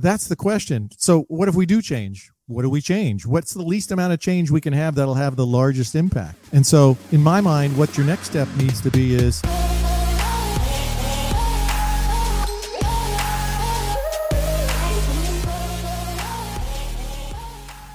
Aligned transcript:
that's 0.00 0.28
the 0.28 0.36
question. 0.36 0.90
So 0.96 1.22
what 1.28 1.48
if 1.48 1.54
we 1.54 1.66
do 1.66 1.82
change? 1.82 2.30
What 2.46 2.62
do 2.62 2.70
we 2.70 2.80
change? 2.80 3.26
What's 3.26 3.54
the 3.54 3.62
least 3.62 3.92
amount 3.92 4.12
of 4.12 4.20
change 4.20 4.50
we 4.50 4.60
can 4.60 4.72
have 4.72 4.94
that'll 4.94 5.14
have 5.14 5.36
the 5.36 5.46
largest 5.46 5.94
impact? 5.94 6.36
And 6.52 6.66
so 6.66 6.96
in 7.12 7.22
my 7.22 7.40
mind, 7.40 7.76
what 7.76 7.96
your 7.96 8.06
next 8.06 8.26
step 8.26 8.48
needs 8.56 8.80
to 8.80 8.90
be 8.90 9.14
is 9.14 9.42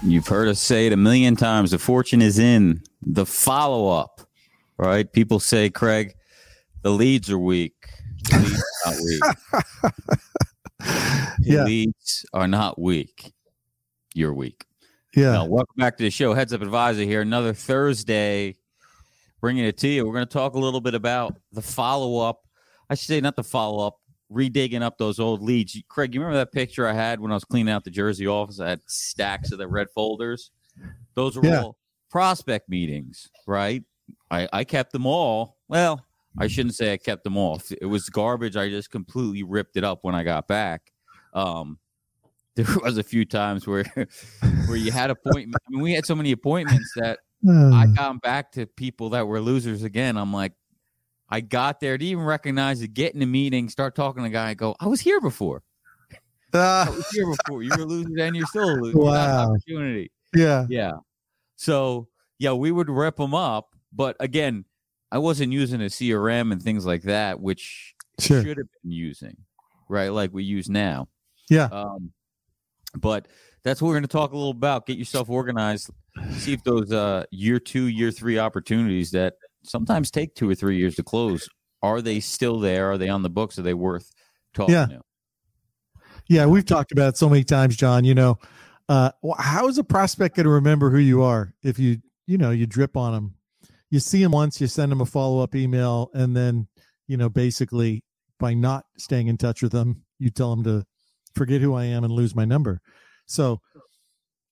You've 0.03 0.27
heard 0.27 0.47
us 0.47 0.59
say 0.59 0.85
it 0.85 0.93
a 0.93 0.97
million 0.97 1.35
times. 1.35 1.71
The 1.71 1.79
fortune 1.79 2.21
is 2.21 2.37
in 2.37 2.83
the 3.01 3.25
follow 3.25 3.87
up, 3.87 4.21
right? 4.77 5.11
People 5.11 5.39
say, 5.39 5.71
Craig, 5.71 6.13
the 6.83 6.91
leads 6.91 7.31
are 7.31 7.39
weak. 7.39 7.73
The 8.29 8.37
leads 8.37 8.63
are 8.85 8.91
not 8.91 9.63
weak. 9.91 10.43
Yeah. 11.39 11.63
leads 11.65 12.25
are 12.33 12.47
not 12.47 12.79
weak. 12.79 13.33
You're 14.13 14.33
weak. 14.33 14.65
yeah. 15.15 15.33
Now, 15.33 15.45
welcome 15.45 15.75
back 15.77 15.97
to 15.97 16.03
the 16.03 16.09
show. 16.09 16.33
Heads 16.33 16.53
Up 16.53 16.61
Advisor 16.61 17.03
here. 17.03 17.21
Another 17.21 17.53
Thursday, 17.53 18.55
bringing 19.41 19.65
it 19.65 19.77
to 19.79 19.87
you. 19.87 20.05
We're 20.05 20.13
going 20.13 20.25
to 20.25 20.31
talk 20.33 20.53
a 20.55 20.59
little 20.59 20.81
bit 20.81 20.93
about 20.95 21.35
the 21.51 21.61
follow 21.61 22.19
up. 22.27 22.41
I 22.89 22.95
should 22.95 23.07
say, 23.07 23.19
not 23.21 23.35
the 23.35 23.43
follow 23.43 23.85
up, 23.85 23.97
redigging 24.31 24.81
up 24.81 24.97
those 24.97 25.19
old 25.19 25.41
leads. 25.41 25.77
Craig, 25.89 26.13
you 26.13 26.21
remember 26.21 26.37
that 26.37 26.51
picture 26.51 26.87
I 26.87 26.93
had 26.93 27.19
when 27.19 27.31
I 27.31 27.35
was 27.35 27.43
cleaning 27.43 27.73
out 27.73 27.83
the 27.83 27.91
Jersey 27.91 28.27
office? 28.27 28.59
I 28.59 28.69
had 28.69 28.81
stacks 28.87 29.51
of 29.51 29.57
the 29.57 29.67
red 29.67 29.87
folders. 29.93 30.51
Those 31.15 31.35
were 31.35 31.45
Yeah. 31.45 31.61
all 31.63 31.77
prospect 32.09 32.69
meetings, 32.69 33.27
right? 33.47 33.83
I, 34.31 34.47
I 34.53 34.63
kept 34.63 34.91
them 34.93 35.05
all. 35.05 35.57
Well, 35.67 36.04
I 36.37 36.47
shouldn't 36.47 36.75
say 36.75 36.91
I 36.93 36.97
kept 36.97 37.23
them 37.23 37.37
off. 37.37 37.71
It 37.71 37.85
was 37.85 38.09
garbage. 38.09 38.55
I 38.57 38.69
just 38.69 38.91
completely 38.91 39.43
ripped 39.43 39.77
it 39.77 39.83
up 39.83 39.99
when 40.03 40.15
I 40.15 40.23
got 40.23 40.47
back. 40.47 40.91
Um, 41.33 41.79
there 42.55 42.65
was 42.83 42.97
a 42.97 43.03
few 43.03 43.25
times 43.25 43.67
where 43.67 43.83
where 44.67 44.77
you 44.77 44.91
had 44.91 45.09
appointments. 45.09 45.63
I 45.67 45.71
mean, 45.71 45.81
we 45.81 45.93
had 45.93 46.05
so 46.05 46.15
many 46.15 46.31
appointments 46.31 46.93
that 46.95 47.19
I 47.47 47.87
got 47.95 48.21
back 48.21 48.51
to 48.53 48.65
people 48.65 49.09
that 49.11 49.27
were 49.27 49.39
losers 49.41 49.83
again. 49.83 50.17
I'm 50.17 50.31
like, 50.33 50.53
I 51.29 51.41
got 51.41 51.79
there 51.79 51.97
to 51.97 52.05
even 52.05 52.23
recognize 52.23 52.79
to 52.81 52.87
get 52.87 53.13
in 53.13 53.19
the 53.19 53.25
meeting, 53.25 53.67
start 53.69 53.95
talking 53.95 54.23
to 54.23 54.29
the 54.29 54.33
guy, 54.33 54.49
and 54.49 54.57
go, 54.57 54.75
I 54.79 54.87
was 54.87 55.01
here 55.01 55.19
before. 55.21 55.63
I 56.53 56.57
Ah, 56.57 56.85
was 56.89 57.05
here 57.11 57.25
before. 57.25 57.63
You 57.63 57.71
were 57.75 57.83
a 57.83 57.85
loser 57.85 58.19
and 58.19 58.35
you're 58.35 58.45
still 58.45 58.63
a 58.69 58.75
loser. 58.75 58.97
You 58.99 59.05
had 59.11 59.29
an 59.29 59.35
Wow. 59.35 59.49
opportunity. 59.51 60.11
yeah. 60.33 60.65
Yeah. 60.69 60.91
So 61.57 62.07
yeah, 62.39 62.51
we 62.53 62.71
would 62.71 62.89
rip 62.89 63.17
them 63.17 63.33
up, 63.33 63.75
but 63.91 64.15
again, 64.19 64.65
I 65.11 65.17
wasn't 65.19 65.53
using 65.53 65.81
a 65.81 65.85
CRM 65.85 66.51
and 66.51 66.61
things 66.61 66.85
like 66.85 67.03
that, 67.03 67.39
which 67.39 67.93
Sure. 68.19 68.41
should 68.41 68.57
have 68.57 68.67
been 68.83 68.91
using, 68.91 69.37
right? 69.89 70.09
Like 70.09 70.33
we 70.33 70.43
use 70.43 70.69
now. 70.69 71.07
Yeah. 71.49 71.65
Um, 71.65 72.11
but 72.95 73.27
that's 73.63 73.81
what 73.81 73.89
we're 73.89 73.95
going 73.95 74.03
to 74.03 74.07
talk 74.07 74.31
a 74.31 74.35
little 74.37 74.51
about. 74.51 74.85
Get 74.85 74.97
yourself 74.97 75.29
organized. 75.29 75.89
See 76.31 76.53
if 76.53 76.63
those 76.63 76.91
uh, 76.91 77.25
year 77.31 77.59
two, 77.59 77.87
year 77.87 78.11
three 78.11 78.39
opportunities 78.39 79.11
that 79.11 79.35
sometimes 79.63 80.11
take 80.11 80.33
two 80.35 80.49
or 80.49 80.55
three 80.55 80.77
years 80.77 80.95
to 80.95 81.03
close 81.03 81.49
are 81.83 82.01
they 82.01 82.19
still 82.19 82.59
there? 82.59 82.89
Are 82.91 82.97
they 82.97 83.09
on 83.09 83.21
the 83.21 83.29
books? 83.29 83.59
Are 83.59 83.61
they 83.61 83.73
worth 83.75 84.11
talking 84.55 84.73
Yeah. 84.73 84.85
to? 84.87 85.01
Yeah, 86.27 86.45
we've 86.47 86.65
talked 86.65 86.91
about 86.91 87.09
it 87.09 87.17
so 87.17 87.29
many 87.29 87.43
times, 87.43 87.75
John. 87.75 88.03
You 88.05 88.15
know, 88.15 88.39
uh, 88.89 89.11
how 89.37 89.67
is 89.67 89.77
a 89.77 89.83
prospect 89.83 90.35
going 90.37 90.45
to 90.45 90.49
remember 90.49 90.89
who 90.89 90.97
you 90.97 91.21
are 91.21 91.53
if 91.61 91.77
you, 91.77 91.97
you 92.25 92.39
know, 92.39 92.49
you 92.49 92.65
drip 92.65 92.97
on 92.97 93.13
them? 93.13 93.35
You 93.89 93.99
see 93.99 94.23
them 94.23 94.31
once, 94.31 94.59
you 94.59 94.67
send 94.67 94.91
them 94.91 95.01
a 95.01 95.05
follow 95.05 95.41
up 95.41 95.55
email, 95.55 96.09
and 96.13 96.35
then, 96.35 96.67
you 97.07 97.17
know, 97.17 97.29
basically 97.29 98.03
by 98.39 98.53
not 98.53 98.85
staying 98.97 99.27
in 99.27 99.37
touch 99.37 99.61
with 99.61 99.71
them, 99.71 100.03
you 100.19 100.29
tell 100.29 100.55
them 100.55 100.63
to 100.63 100.85
forget 101.35 101.61
who 101.61 101.73
I 101.75 101.85
am 101.85 102.03
and 102.03 102.11
lose 102.11 102.35
my 102.35 102.45
number. 102.45 102.81
So 103.25 103.61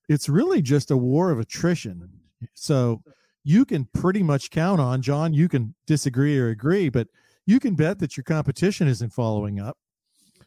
it's 0.09 0.29
really 0.29 0.61
just 0.61 0.91
a 0.91 0.97
war 0.97 1.31
of 1.31 1.39
attrition. 1.39 2.09
So 2.53 3.01
you 3.43 3.65
can 3.65 3.87
pretty 3.93 4.23
much 4.23 4.51
count 4.51 4.79
on, 4.79 5.01
John, 5.01 5.33
you 5.33 5.49
can 5.49 5.75
disagree 5.85 6.37
or 6.37 6.49
agree, 6.49 6.89
but 6.89 7.07
you 7.45 7.59
can 7.59 7.75
bet 7.75 7.99
that 7.99 8.15
your 8.15 8.23
competition 8.23 8.87
isn't 8.87 9.11
following 9.11 9.59
up. 9.59 9.77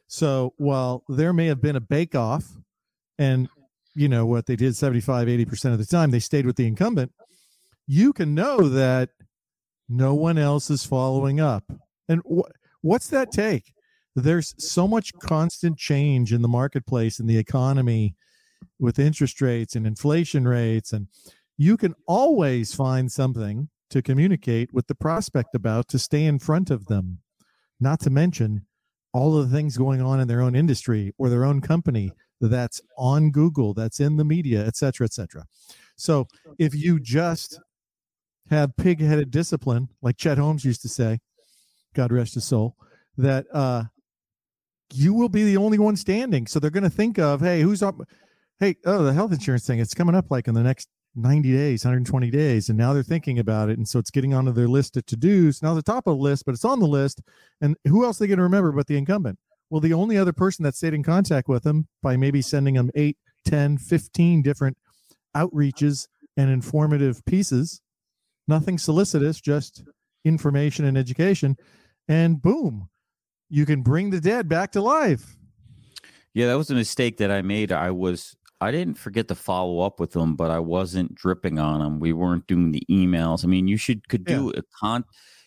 So 0.08 0.54
while 0.56 1.02
there 1.08 1.32
may 1.32 1.46
have 1.46 1.60
been 1.60 1.76
a 1.76 1.80
bake 1.80 2.14
off 2.14 2.44
and 3.18 3.48
you 3.94 4.08
know 4.08 4.26
what 4.26 4.46
they 4.46 4.56
did 4.56 4.76
75 4.76 5.26
80% 5.26 5.72
of 5.72 5.78
the 5.78 5.86
time 5.86 6.10
they 6.10 6.20
stayed 6.20 6.46
with 6.46 6.56
the 6.56 6.66
incumbent, 6.66 7.12
you 7.86 8.12
can 8.12 8.34
know 8.34 8.68
that 8.68 9.10
no 9.88 10.14
one 10.14 10.38
else 10.38 10.70
is 10.70 10.84
following 10.84 11.40
up. 11.40 11.64
And 12.08 12.20
wh- 12.28 12.50
what's 12.82 13.08
that 13.08 13.30
take? 13.30 13.72
There's 14.14 14.54
so 14.58 14.88
much 14.88 15.12
constant 15.20 15.78
change 15.78 16.32
in 16.32 16.42
the 16.42 16.48
marketplace 16.48 17.18
and 17.18 17.28
the 17.28 17.38
economy 17.38 18.16
with 18.78 18.98
interest 18.98 19.40
rates 19.40 19.76
and 19.76 19.86
inflation 19.86 20.48
rates 20.48 20.92
and 20.92 21.08
you 21.58 21.76
can 21.76 21.94
always 22.06 22.74
find 22.74 23.10
something 23.10 23.68
to 23.90 24.02
communicate 24.02 24.72
with 24.72 24.86
the 24.86 24.94
prospect 24.94 25.54
about 25.54 25.88
to 25.88 25.98
stay 25.98 26.24
in 26.24 26.38
front 26.38 26.70
of 26.70 26.86
them. 26.86 27.18
Not 27.80 28.00
to 28.00 28.10
mention 28.10 28.66
all 29.12 29.38
of 29.38 29.48
the 29.48 29.56
things 29.56 29.78
going 29.78 30.02
on 30.02 30.20
in 30.20 30.28
their 30.28 30.42
own 30.42 30.54
industry 30.54 31.14
or 31.18 31.28
their 31.28 31.44
own 31.44 31.60
company 31.60 32.12
that's 32.40 32.82
on 32.98 33.30
Google, 33.30 33.72
that's 33.72 34.00
in 34.00 34.16
the 34.16 34.24
media, 34.24 34.66
et 34.66 34.76
cetera, 34.76 35.06
et 35.06 35.12
cetera. 35.12 35.44
So 35.96 36.26
if 36.58 36.74
you 36.74 37.00
just 37.00 37.58
have 38.50 38.76
pig-headed 38.76 39.30
discipline, 39.30 39.88
like 40.02 40.16
Chet 40.16 40.38
Holmes 40.38 40.64
used 40.64 40.82
to 40.82 40.88
say, 40.88 41.18
God 41.94 42.12
rest 42.12 42.34
his 42.34 42.44
soul, 42.44 42.76
that 43.16 43.46
uh, 43.52 43.84
you 44.92 45.14
will 45.14 45.28
be 45.28 45.44
the 45.44 45.56
only 45.56 45.78
one 45.78 45.96
standing. 45.96 46.46
So 46.46 46.58
they're 46.58 46.70
going 46.70 46.84
to 46.84 46.90
think 46.90 47.18
of, 47.18 47.40
hey, 47.40 47.62
who's 47.62 47.82
up? 47.82 47.96
Hey, 48.60 48.76
oh, 48.84 49.02
the 49.02 49.12
health 49.12 49.32
insurance 49.32 49.66
thing. 49.66 49.80
It's 49.80 49.94
coming 49.94 50.14
up 50.14 50.30
like 50.30 50.48
in 50.48 50.54
the 50.54 50.62
next 50.62 50.88
90 51.16 51.52
days, 51.52 51.84
120 51.84 52.30
days, 52.30 52.68
and 52.68 52.78
now 52.78 52.92
they're 52.92 53.02
thinking 53.02 53.38
about 53.38 53.70
it, 53.70 53.78
and 53.78 53.88
so 53.88 53.98
it's 53.98 54.10
getting 54.10 54.34
onto 54.34 54.52
their 54.52 54.68
list 54.68 54.96
of 54.96 55.06
to-dos. 55.06 55.62
Now 55.62 55.74
the 55.74 55.82
top 55.82 56.06
of 56.06 56.16
the 56.16 56.22
list, 56.22 56.44
but 56.44 56.54
it's 56.54 56.64
on 56.64 56.78
the 56.78 56.86
list, 56.86 57.22
and 57.60 57.74
who 57.86 58.04
else 58.04 58.20
are 58.20 58.24
they 58.24 58.28
going 58.28 58.36
to 58.36 58.42
remember 58.42 58.70
but 58.70 58.86
the 58.86 58.98
incumbent? 58.98 59.38
Well, 59.70 59.80
the 59.80 59.94
only 59.94 60.18
other 60.18 60.34
person 60.34 60.62
that 60.64 60.74
stayed 60.74 60.94
in 60.94 61.02
contact 61.02 61.48
with 61.48 61.64
them 61.64 61.88
by 62.02 62.16
maybe 62.16 62.42
sending 62.42 62.74
them 62.74 62.90
8, 62.94 63.16
10, 63.46 63.78
15 63.78 64.42
different 64.42 64.76
outreaches 65.34 66.06
and 66.36 66.50
informative 66.50 67.24
pieces, 67.24 67.80
nothing 68.48 68.78
solicitous, 68.78 69.40
just 69.40 69.84
information 70.24 70.84
and 70.84 70.96
education, 70.98 71.56
and 72.08 72.40
boom, 72.40 72.88
you 73.48 73.66
can 73.66 73.82
bring 73.82 74.10
the 74.10 74.20
dead 74.20 74.48
back 74.48 74.72
to 74.72 74.80
life. 74.80 75.36
Yeah, 76.34 76.46
that 76.48 76.58
was 76.58 76.70
a 76.70 76.74
mistake 76.74 77.16
that 77.18 77.30
I 77.30 77.42
made. 77.42 77.72
I 77.72 77.90
was 77.90 78.36
I 78.60 78.70
didn't 78.70 78.98
forget 78.98 79.28
to 79.28 79.34
follow 79.34 79.80
up 79.80 80.00
with 80.00 80.12
them, 80.12 80.34
but 80.34 80.50
I 80.50 80.58
wasn't 80.58 81.14
dripping 81.14 81.58
on 81.58 81.80
them. 81.80 82.00
We 82.00 82.12
weren't 82.12 82.46
doing 82.46 82.72
the 82.72 82.82
emails. 82.90 83.44
I 83.44 83.48
mean, 83.48 83.68
you 83.68 83.76
should 83.76 84.08
could 84.08 84.24
do 84.24 84.50
a 84.50 84.62
con 84.78 85.04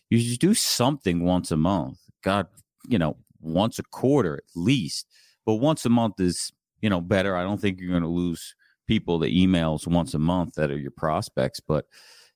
you 0.09 0.19
should 0.19 0.39
do 0.39 0.53
something 0.53 1.23
once 1.23 1.51
a 1.51 1.57
month. 1.57 1.99
God, 2.23 2.47
you 2.87 2.97
know, 2.97 3.17
once 3.39 3.79
a 3.79 3.83
quarter 3.83 4.35
at 4.35 4.43
least. 4.55 5.07
But 5.45 5.55
once 5.55 5.85
a 5.85 5.89
month 5.89 6.19
is, 6.19 6.51
you 6.81 6.89
know, 6.89 7.01
better. 7.01 7.35
I 7.35 7.43
don't 7.43 7.59
think 7.59 7.79
you're 7.79 7.91
going 7.91 8.03
to 8.03 8.09
lose 8.09 8.55
people 8.87 9.19
the 9.19 9.45
emails 9.45 9.87
once 9.87 10.13
a 10.13 10.19
month 10.19 10.55
that 10.55 10.71
are 10.71 10.77
your 10.77 10.91
prospects, 10.91 11.59
but 11.59 11.85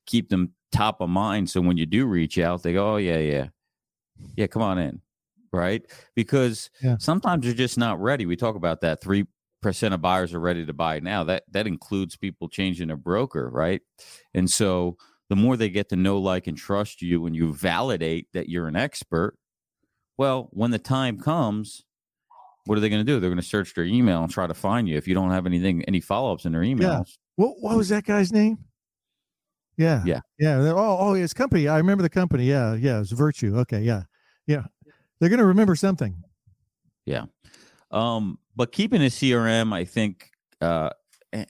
keep 0.06 0.30
them 0.30 0.53
top 0.72 1.02
of 1.02 1.09
mind 1.09 1.50
so 1.50 1.62
when 1.62 1.78
you 1.78 1.86
do 1.86 2.06
reach 2.06 2.38
out, 2.40 2.64
they 2.64 2.74
go, 2.74 2.94
"Oh 2.94 2.97
yeah, 2.97 3.19
yeah. 3.19 3.47
Yeah, 4.36 4.47
come 4.47 4.62
on 4.62 4.78
in." 4.78 5.02
Right? 5.52 5.86
Because 6.16 6.69
Yeah. 6.81 6.97
sometimes 7.00 7.46
you're 7.46 7.53
just 7.53 7.78
not 7.78 8.02
ready. 8.02 8.25
We 8.25 8.36
talk 8.36 8.56
about 8.56 8.81
that. 8.81 9.02
3% 9.02 9.28
of 9.94 10.02
buyers 10.02 10.34
are 10.34 10.40
ready 10.40 10.66
to 10.66 10.74
buy 10.74 11.00
now. 11.00 11.24
That 11.24 11.44
that 11.52 11.68
includes 11.68 12.16
people 12.18 12.50
changing 12.50 12.90
a 12.90 12.97
broker, 12.97 13.50
right? 13.50 13.81
And 14.34 14.50
so 14.50 14.97
the 15.30 15.36
more 15.36 15.56
they 15.56 15.69
get 15.69 15.90
to 15.90 15.96
know, 15.96 16.18
like, 16.18 16.47
and 16.47 16.58
trust 16.58 17.02
you, 17.02 17.25
and 17.25 17.36
you 17.36 17.53
validate 17.53 18.28
that 18.34 18.50
you're 18.50 18.68
an 18.68 18.75
expert, 18.75 19.38
well, 20.18 20.50
when 20.52 20.72
the 20.72 20.80
time 20.80 21.19
comes, 21.19 21.84
what 22.66 22.78
are 22.78 22.81
they 22.81 22.90
going 22.90 23.03
to 23.06 23.12
do? 23.12 23.19
They're 23.19 23.30
going 23.30 23.42
to 23.42 23.47
search 23.47 23.74
their 23.74 23.86
email 23.86 24.24
and 24.24 24.31
try 24.31 24.47
to 24.47 24.53
find 24.53 24.88
you 24.88 24.97
if 24.97 25.08
you 25.08 25.13
don't 25.13 25.31
have 25.31 25.45
anything, 25.45 25.83
any 25.86 26.01
follow 26.01 26.33
ups 26.33 26.45
in 26.45 26.51
their 26.51 26.62
emails. 26.62 27.18
What, 27.36 27.56
what 27.62 27.77
was 27.77 27.89
that 27.89 28.04
guy's 28.06 28.31
name? 28.31 28.57
Yeah. 29.78 30.04
Yeah. 30.06 30.20
Yeah. 30.40 30.60
They're- 30.60 30.78
Oh, 30.78 30.98
oh, 31.00 31.14
his 31.14 31.34
company. 31.34 31.68
I 31.68 31.78
remember 31.78 32.02
the 32.04 32.10
company. 32.10 32.46
Yeah. 32.46 32.75
Yeah. 32.75 33.00
It's 33.02 33.12
Virtue. 33.12 33.58
Okay. 33.60 33.81
Yeah. 33.81 34.04
Yeah. 34.48 34.64
They're 35.20 35.30
going 35.30 35.40
to 35.40 35.46
remember 35.46 35.75
something. 35.75 36.16
Yeah. 37.06 37.25
Um, 37.92 38.40
but 38.56 38.72
keeping 38.72 39.02
a 39.02 39.06
CRM, 39.10 39.74
I 39.74 39.86
think, 39.86 40.30
uh, 40.62 40.90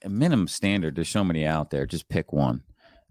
minimum 0.07 0.47
standard. 0.47 0.95
There's 0.95 1.09
so 1.09 1.23
many 1.23 1.45
out 1.45 1.69
there. 1.69 1.85
Just 1.85 2.07
pick 2.09 2.31
one. 2.33 2.63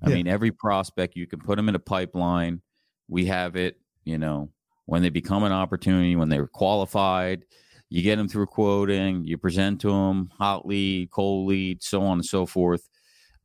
I 0.03 0.09
Yeah. 0.11 0.17
mean, 0.17 0.27
every 0.29 0.51
prospect 0.51 1.17
you 1.17 1.27
can 1.27 1.41
put 1.41 1.57
them 1.57 1.69
in 1.69 1.75
a 1.75 1.79
pipeline. 1.79 2.63
We 3.09 3.27
have 3.27 3.57
it. 3.57 3.79
You 4.05 4.19
know, 4.19 4.51
when 4.87 5.03
they 5.03 5.11
become 5.11 5.45
an 5.45 5.53
opportunity, 5.53 6.17
when 6.17 6.29
they're 6.29 6.47
qualified, 6.49 7.45
you 7.89 8.03
get 8.03 8.17
them 8.17 8.27
through 8.29 8.47
quoting. 8.47 9.25
You 9.25 9.37
present 9.39 9.81
to 9.83 9.89
them 9.91 10.31
hot 10.39 10.67
lead, 10.67 11.11
cold 11.11 11.49
lead, 11.49 11.83
so 11.83 12.03
on 12.03 12.19
and 12.19 12.25
so 12.25 12.47
forth. 12.47 12.89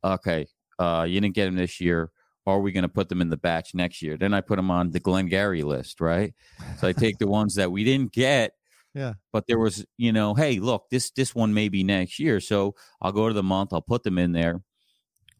Okay, 0.02 0.46
uh, 0.78 1.06
you 1.08 1.20
didn't 1.20 1.34
get 1.34 1.46
them 1.46 1.56
this 1.56 1.80
year. 1.80 2.10
Are 2.46 2.60
we 2.60 2.72
going 2.72 2.82
to 2.82 2.88
put 2.88 3.10
them 3.10 3.20
in 3.20 3.28
the 3.28 3.36
batch 3.36 3.74
next 3.74 4.00
year? 4.00 4.16
Then 4.16 4.32
I 4.32 4.40
put 4.40 4.56
them 4.56 4.70
on 4.70 4.90
the 4.90 5.00
Glengarry 5.00 5.62
list, 5.62 6.00
right? 6.00 6.34
So 6.78 6.88
I 6.88 6.92
take 6.92 7.18
the 7.18 7.26
ones 7.38 7.56
that 7.56 7.70
we 7.70 7.84
didn't 7.84 8.12
get 8.12 8.52
Yeah. 8.94 9.14
But 9.32 9.46
there 9.46 9.58
was, 9.58 9.84
you 9.96 10.12
know, 10.12 10.34
hey, 10.34 10.58
look, 10.58 10.84
this 10.90 11.10
this 11.10 11.34
one 11.34 11.52
may 11.52 11.68
be 11.68 11.84
next 11.84 12.18
year. 12.18 12.40
So 12.40 12.74
I'll 13.02 13.12
go 13.12 13.28
to 13.28 13.34
the 13.34 13.42
month, 13.42 13.72
I'll 13.72 13.82
put 13.82 14.02
them 14.02 14.18
in 14.18 14.32
there. 14.32 14.62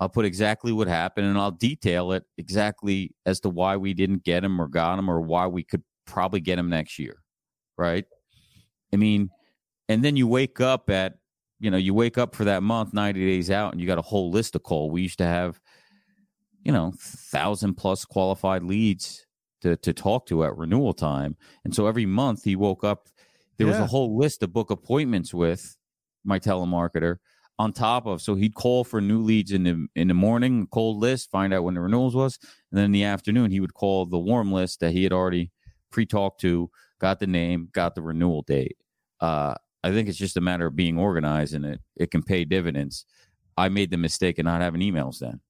I'll 0.01 0.09
put 0.09 0.27
exactly 0.27 0.71
what 0.71 0.87
happened 0.87 1.27
and 1.27 1.37
I'll 1.37 1.51
detail 1.51 2.13
it 2.13 2.25
exactly 2.37 3.15
as 3.27 3.41
to 3.41 3.49
why 3.49 3.77
we 3.77 3.95
didn't 3.95 4.23
get 4.23 4.45
him 4.45 4.61
or 4.61 4.69
got 4.69 4.99
him 4.99 5.11
or 5.11 5.21
why 5.21 5.47
we 5.49 5.65
could 5.65 5.83
probably 6.07 6.41
get 6.41 6.59
him 6.59 6.69
next 6.69 6.99
year. 6.99 7.23
Right. 7.77 8.05
I 8.93 8.97
mean, 8.97 9.31
and 9.89 10.05
then 10.05 10.17
you 10.17 10.29
wake 10.29 10.61
up 10.61 10.89
at, 10.91 11.15
you 11.61 11.71
know, 11.71 11.77
you 11.77 11.95
wake 11.95 12.19
up 12.19 12.35
for 12.35 12.45
that 12.45 12.63
month, 12.63 12.95
90 12.95 13.25
days 13.25 13.51
out, 13.51 13.73
and 13.73 13.81
you 13.81 13.87
got 13.87 13.99
a 13.99 14.03
whole 14.03 14.31
list 14.31 14.53
to 14.53 14.59
call. 14.59 14.91
We 14.91 15.03
used 15.03 15.19
to 15.19 15.27
have, 15.27 15.61
you 16.63 16.73
know, 16.73 16.93
thousand 16.99 17.75
plus 17.75 18.05
qualified 18.05 18.63
leads 18.63 19.27
to, 19.63 19.77
to 19.77 19.93
talk 19.93 20.27
to 20.27 20.45
at 20.45 20.57
renewal 20.57 20.95
time. 20.95 21.37
And 21.65 21.75
so 21.75 21.87
every 21.87 22.07
month 22.07 22.45
he 22.45 22.57
woke 22.57 22.85
up, 22.85 23.09
there 23.57 23.67
yeah. 23.67 23.73
was 23.73 23.81
a 23.81 23.87
whole 23.87 24.17
list 24.17 24.41
to 24.41 24.47
book 24.49 24.71
appointments 24.71 25.35
with 25.35 25.77
my 26.25 26.39
telemarketer 26.39 27.17
on 27.59 27.73
top 27.73 28.07
of 28.07 28.23
so 28.23 28.35
he'd 28.35 28.55
call 28.55 28.85
for 28.85 29.01
new 29.01 29.21
leads 29.21 29.51
in 29.51 29.65
the 29.65 29.87
in 29.97 30.09
the 30.09 30.15
morning 30.15 30.67
cold 30.71 30.99
list 30.99 31.31
find 31.31 31.53
out 31.53 31.65
when 31.65 31.75
the 31.75 31.81
renewals 31.81 32.15
was 32.15 32.39
and 32.71 32.79
then 32.79 32.85
in 32.85 32.93
the 32.93 33.05
afternoon 33.05 33.51
he 33.51 33.61
would 33.61 33.75
call 33.75 34.07
the 34.07 34.19
warm 34.19 34.53
list 34.53 34.81
that 34.81 34.93
he 34.93 35.03
had 35.03 35.13
already 35.13 35.51
pre-talked 35.91 36.41
to 36.41 36.71
got 37.01 37.19
the 37.19 37.27
name 37.27 37.69
got 37.73 37.95
the 37.95 38.03
renewal 38.03 38.43
date 38.43 38.77
uh, 39.21 39.55
i 39.85 39.91
think 39.91 40.09
it's 40.09 40.19
just 40.19 40.37
a 40.37 40.41
matter 40.41 40.67
of 40.67 40.77
being 40.77 40.99
organized 40.99 41.55
and 41.55 41.65
it 41.65 41.81
it 41.97 42.11
can 42.11 42.23
pay 42.23 42.45
dividends 42.45 43.05
i 43.57 43.69
made 43.69 43.91
the 43.91 43.97
mistake 43.97 44.39
of 44.39 44.45
not 44.45 44.61
having 44.61 44.81
emails 44.81 45.19
then 45.19 45.41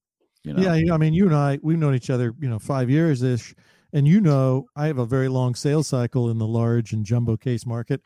you 0.44 0.52
know? 0.52 0.62
yeah 0.62 0.94
i 0.94 0.96
mean 0.96 1.12
you 1.12 1.26
and 1.26 1.34
i 1.34 1.58
we've 1.62 1.78
known 1.78 1.94
each 1.94 2.10
other 2.10 2.34
you 2.40 2.48
know 2.48 2.58
five 2.58 2.90
years 2.90 3.22
ish 3.22 3.54
and 3.92 4.06
you 4.06 4.20
know 4.20 4.66
i 4.76 4.86
have 4.86 4.98
a 4.98 5.06
very 5.06 5.28
long 5.28 5.54
sales 5.54 5.86
cycle 5.86 6.30
in 6.30 6.38
the 6.38 6.46
large 6.46 6.92
and 6.92 7.04
jumbo 7.04 7.36
case 7.36 7.66
market 7.66 8.00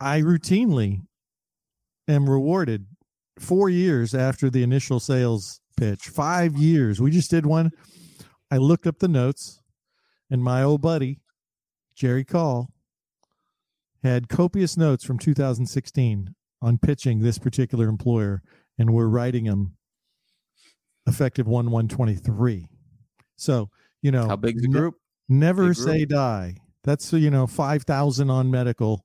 i 0.00 0.20
routinely 0.20 1.00
am 2.08 2.28
rewarded 2.28 2.86
four 3.38 3.70
years 3.70 4.14
after 4.14 4.50
the 4.50 4.62
initial 4.62 5.00
sales 5.00 5.60
pitch. 5.76 6.08
Five 6.08 6.56
years. 6.56 7.00
We 7.00 7.10
just 7.10 7.30
did 7.30 7.46
one. 7.46 7.70
I 8.50 8.58
looked 8.58 8.86
up 8.86 8.98
the 8.98 9.08
notes, 9.08 9.60
and 10.30 10.42
my 10.42 10.62
old 10.62 10.82
buddy, 10.82 11.20
Jerry 11.94 12.24
Call, 12.24 12.70
had 14.02 14.28
copious 14.28 14.76
notes 14.76 15.04
from 15.04 15.18
2016 15.18 16.34
on 16.62 16.78
pitching 16.78 17.20
this 17.20 17.38
particular 17.38 17.88
employer, 17.88 18.42
and 18.78 18.92
we're 18.92 19.08
writing 19.08 19.44
them 19.44 19.76
effective 21.06 21.46
1 21.46 21.70
123. 21.70 22.66
So, 23.36 23.70
you 24.02 24.10
know, 24.10 24.26
how 24.28 24.36
big 24.36 24.60
the 24.60 24.68
group? 24.68 24.94
Ne- 25.28 25.38
never 25.38 25.68
big 25.68 25.76
say 25.76 25.98
group. 25.98 26.10
die. 26.10 26.56
That's, 26.84 27.12
you 27.12 27.30
know, 27.30 27.46
5,000 27.46 28.30
on 28.30 28.50
medical, 28.50 29.04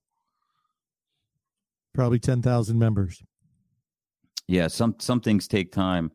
probably 1.93 2.19
10,000 2.19 2.77
members. 2.77 3.21
Yeah, 4.47 4.67
some 4.67 4.95
some 4.99 5.21
things 5.21 5.47
take 5.47 5.71
time. 5.71 6.11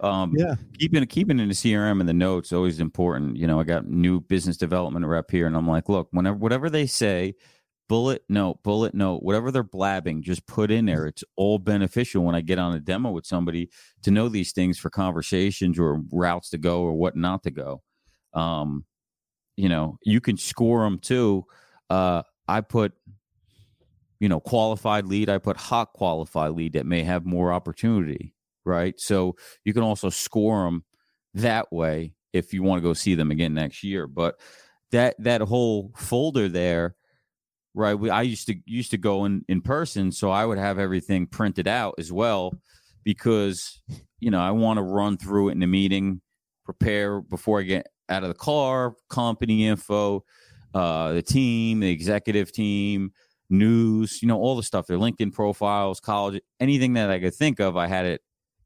Um, 0.00 0.32
yeah, 0.36 0.54
keeping 0.78 1.04
keeping 1.06 1.38
in 1.38 1.48
the 1.48 1.54
CRM 1.54 2.00
and 2.00 2.08
the 2.08 2.14
notes 2.14 2.52
always 2.52 2.80
important. 2.80 3.36
You 3.36 3.46
know, 3.46 3.60
I 3.60 3.64
got 3.64 3.86
new 3.86 4.20
business 4.20 4.56
development 4.56 5.04
rep 5.06 5.30
here, 5.30 5.46
and 5.46 5.54
I'm 5.54 5.68
like, 5.68 5.88
look, 5.88 6.08
whenever 6.10 6.36
whatever 6.36 6.70
they 6.70 6.86
say, 6.86 7.34
bullet 7.88 8.22
note, 8.28 8.62
bullet 8.62 8.94
note, 8.94 9.22
whatever 9.22 9.50
they're 9.50 9.62
blabbing, 9.62 10.22
just 10.22 10.46
put 10.46 10.70
in 10.70 10.86
there. 10.86 11.06
It's 11.06 11.24
all 11.36 11.58
beneficial 11.58 12.24
when 12.24 12.34
I 12.34 12.40
get 12.40 12.58
on 12.58 12.74
a 12.74 12.80
demo 12.80 13.10
with 13.10 13.26
somebody 13.26 13.70
to 14.02 14.10
know 14.10 14.28
these 14.28 14.52
things 14.52 14.78
for 14.78 14.90
conversations 14.90 15.78
or 15.78 16.00
routes 16.12 16.50
to 16.50 16.58
go 16.58 16.82
or 16.82 16.94
what 16.94 17.16
not 17.16 17.42
to 17.44 17.50
go. 17.50 17.82
Um, 18.32 18.84
you 19.56 19.68
know, 19.68 19.98
you 20.04 20.20
can 20.20 20.36
score 20.36 20.82
them 20.82 20.98
too. 20.98 21.44
Uh, 21.88 22.22
I 22.48 22.60
put 22.60 22.92
you 24.24 24.28
know, 24.30 24.40
qualified 24.40 25.06
lead, 25.06 25.28
I 25.28 25.36
put 25.36 25.58
hot 25.58 25.92
qualified 25.92 26.52
lead 26.52 26.72
that 26.72 26.86
may 26.86 27.02
have 27.02 27.26
more 27.26 27.52
opportunity, 27.52 28.34
right? 28.64 28.94
So 28.96 29.36
you 29.66 29.74
can 29.74 29.82
also 29.82 30.08
score 30.08 30.64
them 30.64 30.84
that 31.34 31.70
way 31.70 32.14
if 32.32 32.54
you 32.54 32.62
want 32.62 32.78
to 32.78 32.88
go 32.88 32.94
see 32.94 33.14
them 33.14 33.30
again 33.30 33.52
next 33.52 33.82
year. 33.84 34.06
But 34.06 34.36
that 34.92 35.16
that 35.18 35.42
whole 35.42 35.92
folder 35.96 36.48
there, 36.48 36.96
right? 37.74 37.94
We 37.94 38.10
I 38.10 38.22
used 38.22 38.46
to 38.46 38.56
used 38.66 38.90
to 38.92 38.98
go 38.98 39.24
in 39.24 39.44
in 39.48 39.60
person, 39.60 40.12
so 40.12 40.30
I 40.30 40.46
would 40.46 40.58
have 40.58 40.78
everything 40.78 41.26
printed 41.26 41.68
out 41.68 41.94
as 41.98 42.12
well 42.12 42.58
because 43.02 43.82
you 44.20 44.30
know 44.30 44.40
I 44.40 44.52
want 44.52 44.78
to 44.78 44.82
run 44.82 45.16
through 45.16 45.48
it 45.48 45.52
in 45.52 45.60
the 45.60 45.66
meeting, 45.66 46.20
prepare 46.64 47.20
before 47.20 47.60
I 47.60 47.64
get 47.64 47.86
out 48.08 48.22
of 48.22 48.28
the 48.28 48.34
car, 48.34 48.94
company 49.08 49.66
info, 49.66 50.24
uh, 50.74 51.12
the 51.12 51.22
team, 51.22 51.80
the 51.80 51.90
executive 51.90 52.52
team, 52.52 53.12
news, 53.50 54.20
you 54.22 54.28
know, 54.28 54.38
all 54.38 54.56
the 54.56 54.62
stuff, 54.62 54.86
their 54.86 54.98
LinkedIn 54.98 55.32
profiles, 55.32 56.00
college, 56.00 56.40
anything 56.60 56.94
that 56.94 57.10
I 57.10 57.20
could 57.20 57.34
think 57.34 57.60
of, 57.60 57.76
I 57.76 57.86
had 57.86 58.06
it 58.06 58.20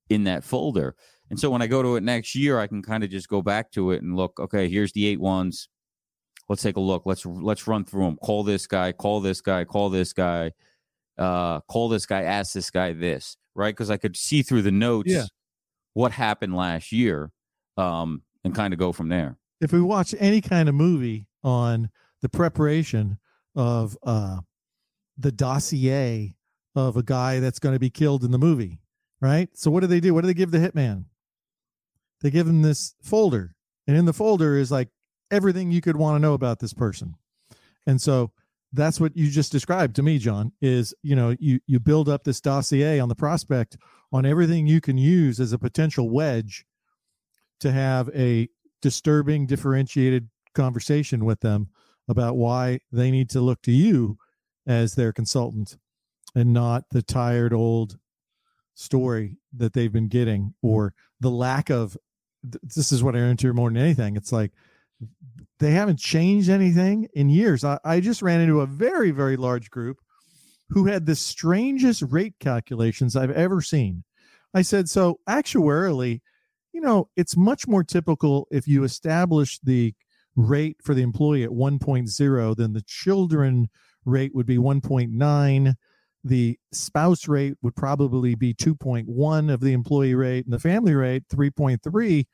in 0.08 0.24
that 0.24 0.44
folder. 0.44 0.96
And 1.30 1.38
so 1.38 1.50
when 1.50 1.62
I 1.62 1.66
go 1.66 1.82
to 1.82 1.96
it 1.96 2.02
next 2.02 2.34
year, 2.34 2.58
I 2.58 2.66
can 2.66 2.82
kind 2.82 3.04
of 3.04 3.10
just 3.10 3.28
go 3.28 3.42
back 3.42 3.70
to 3.72 3.92
it 3.92 4.02
and 4.02 4.16
look, 4.16 4.40
okay, 4.40 4.68
here's 4.68 4.92
the 4.92 5.06
eight 5.06 5.20
ones. 5.20 5.68
Let's 6.48 6.62
take 6.62 6.76
a 6.76 6.80
look. 6.80 7.02
Let's 7.04 7.26
let's 7.26 7.66
run 7.66 7.84
through 7.84 8.04
them. 8.04 8.16
Call 8.22 8.42
this 8.42 8.66
guy, 8.66 8.92
call 8.92 9.20
this 9.20 9.40
guy, 9.40 9.64
call 9.64 9.90
this 9.90 10.12
guy, 10.12 10.52
uh, 11.18 11.60
call 11.60 11.88
this 11.88 12.06
guy, 12.06 12.22
ask 12.22 12.52
this 12.54 12.70
guy 12.70 12.92
this, 12.92 13.36
right? 13.54 13.74
Because 13.74 13.90
I 13.90 13.98
could 13.98 14.16
see 14.16 14.42
through 14.42 14.62
the 14.62 14.72
notes 14.72 15.10
yeah. 15.10 15.24
what 15.92 16.12
happened 16.12 16.56
last 16.56 16.90
year, 16.90 17.30
um, 17.76 18.22
and 18.44 18.54
kind 18.54 18.72
of 18.72 18.78
go 18.78 18.92
from 18.92 19.08
there. 19.08 19.36
If 19.60 19.72
we 19.72 19.80
watch 19.82 20.14
any 20.18 20.40
kind 20.40 20.68
of 20.68 20.74
movie 20.74 21.26
on 21.44 21.90
the 22.22 22.28
preparation 22.28 23.18
of 23.54 23.98
uh, 24.02 24.38
the 25.18 25.32
dossier 25.32 26.34
of 26.74 26.96
a 26.96 27.02
guy 27.02 27.40
that's 27.40 27.58
going 27.58 27.74
to 27.74 27.80
be 27.80 27.90
killed 27.90 28.24
in 28.24 28.30
the 28.30 28.38
movie, 28.38 28.80
right? 29.20 29.50
So 29.52 29.70
what 29.70 29.80
do 29.80 29.86
they 29.86 30.00
do? 30.00 30.14
What 30.14 30.22
do 30.22 30.28
they 30.28 30.34
give 30.34 30.50
the 30.50 30.58
hitman? 30.58 31.04
They 32.22 32.30
give 32.30 32.46
him 32.46 32.62
this 32.62 32.94
folder, 33.02 33.54
and 33.86 33.96
in 33.96 34.06
the 34.06 34.14
folder 34.14 34.56
is 34.56 34.70
like 34.70 34.88
everything 35.30 35.70
you 35.70 35.80
could 35.80 35.96
want 35.96 36.16
to 36.16 36.20
know 36.20 36.34
about 36.34 36.60
this 36.60 36.72
person. 36.72 37.14
And 37.86 38.00
so 38.00 38.32
that's 38.72 39.00
what 39.00 39.16
you 39.16 39.30
just 39.30 39.52
described 39.52 39.96
to 39.96 40.02
me, 40.02 40.18
John, 40.18 40.52
is 40.60 40.94
you 41.02 41.16
know, 41.16 41.34
you 41.38 41.60
you 41.66 41.80
build 41.80 42.08
up 42.08 42.24
this 42.24 42.40
dossier 42.40 43.00
on 43.00 43.08
the 43.08 43.14
prospect 43.14 43.76
on 44.12 44.26
everything 44.26 44.66
you 44.66 44.80
can 44.80 44.98
use 44.98 45.40
as 45.40 45.52
a 45.52 45.58
potential 45.58 46.10
wedge 46.10 46.66
to 47.60 47.72
have 47.72 48.08
a 48.14 48.48
disturbing 48.80 49.46
differentiated 49.46 50.28
conversation 50.54 51.24
with 51.24 51.40
them 51.40 51.68
about 52.08 52.36
why 52.36 52.80
they 52.92 53.10
need 53.10 53.28
to 53.30 53.40
look 53.40 53.60
to 53.62 53.72
you 53.72 54.18
as 54.66 54.94
their 54.94 55.12
consultant 55.12 55.76
and 56.34 56.52
not 56.52 56.84
the 56.90 57.02
tired 57.02 57.52
old 57.52 57.98
story 58.74 59.36
that 59.54 59.72
they've 59.72 59.92
been 59.92 60.08
getting 60.08 60.54
or 60.62 60.94
the 61.20 61.30
lack 61.30 61.70
of 61.70 61.96
this 62.42 62.92
is 62.92 63.02
what 63.02 63.16
I 63.16 63.20
into 63.20 63.52
more 63.52 63.68
than 63.68 63.76
anything. 63.76 64.16
It's 64.16 64.32
like 64.32 64.52
they 65.58 65.72
haven't 65.72 65.98
changed 65.98 66.48
anything 66.48 67.08
in 67.14 67.28
years. 67.28 67.64
I, 67.64 67.78
I 67.84 68.00
just 68.00 68.22
ran 68.22 68.40
into 68.40 68.60
a 68.60 68.66
very, 68.66 69.10
very 69.10 69.36
large 69.36 69.70
group 69.70 69.98
who 70.70 70.86
had 70.86 71.06
the 71.06 71.16
strangest 71.16 72.02
rate 72.02 72.34
calculations 72.40 73.16
I've 73.16 73.30
ever 73.30 73.60
seen. 73.60 74.04
I 74.54 74.62
said, 74.62 74.88
so 74.88 75.20
actuarially, 75.28 76.20
you 76.72 76.80
know, 76.80 77.08
it's 77.16 77.36
much 77.36 77.66
more 77.66 77.84
typical 77.84 78.46
if 78.50 78.68
you 78.68 78.84
establish 78.84 79.58
the 79.60 79.94
rate 80.38 80.76
for 80.82 80.94
the 80.94 81.02
employee 81.02 81.42
at 81.42 81.50
1.0 81.50 82.56
then 82.56 82.72
the 82.72 82.84
children 82.86 83.68
rate 84.04 84.32
would 84.34 84.46
be 84.46 84.56
1.9 84.56 85.74
the 86.22 86.58
spouse 86.72 87.26
rate 87.26 87.54
would 87.60 87.74
probably 87.74 88.36
be 88.36 88.54
2.1 88.54 89.52
of 89.52 89.60
the 89.60 89.72
employee 89.72 90.14
rate 90.14 90.44
and 90.44 90.54
the 90.54 90.60
family 90.60 90.94
rate 90.94 91.24
3.3 91.28 92.24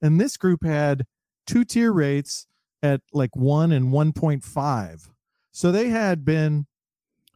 and 0.00 0.18
this 0.18 0.38
group 0.38 0.64
had 0.64 1.04
two 1.50 1.64
tier 1.64 1.92
rates 1.92 2.46
at 2.82 3.00
like 3.12 3.34
1 3.34 3.72
and 3.72 3.92
1.5 3.92 5.08
so 5.52 5.72
they 5.72 5.88
had 5.88 6.24
been 6.24 6.66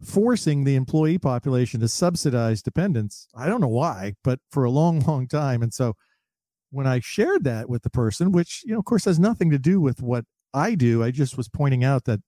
forcing 0.02 0.64
the 0.64 0.74
employee 0.74 1.18
population 1.18 1.80
to 1.80 1.88
subsidize 1.88 2.62
dependents. 2.62 3.26
I 3.34 3.46
don't 3.48 3.60
know 3.60 3.68
why 3.68 4.14
but 4.22 4.38
for 4.50 4.64
a 4.64 4.70
long 4.70 5.00
long 5.06 5.26
time. 5.28 5.62
And 5.62 5.72
so 5.72 5.94
when 6.70 6.86
i 6.88 6.98
shared 6.98 7.44
that 7.44 7.68
with 7.68 7.82
the 7.82 7.90
person 7.90 8.32
which 8.32 8.62
you 8.64 8.72
know 8.72 8.80
of 8.80 8.84
course 8.84 9.04
has 9.04 9.20
nothing 9.20 9.48
to 9.48 9.60
do 9.60 9.80
with 9.80 10.02
what 10.02 10.24
i 10.52 10.74
do 10.74 11.04
i 11.04 11.10
just 11.12 11.36
was 11.36 11.48
pointing 11.48 11.84
out 11.84 12.04
that 12.04 12.18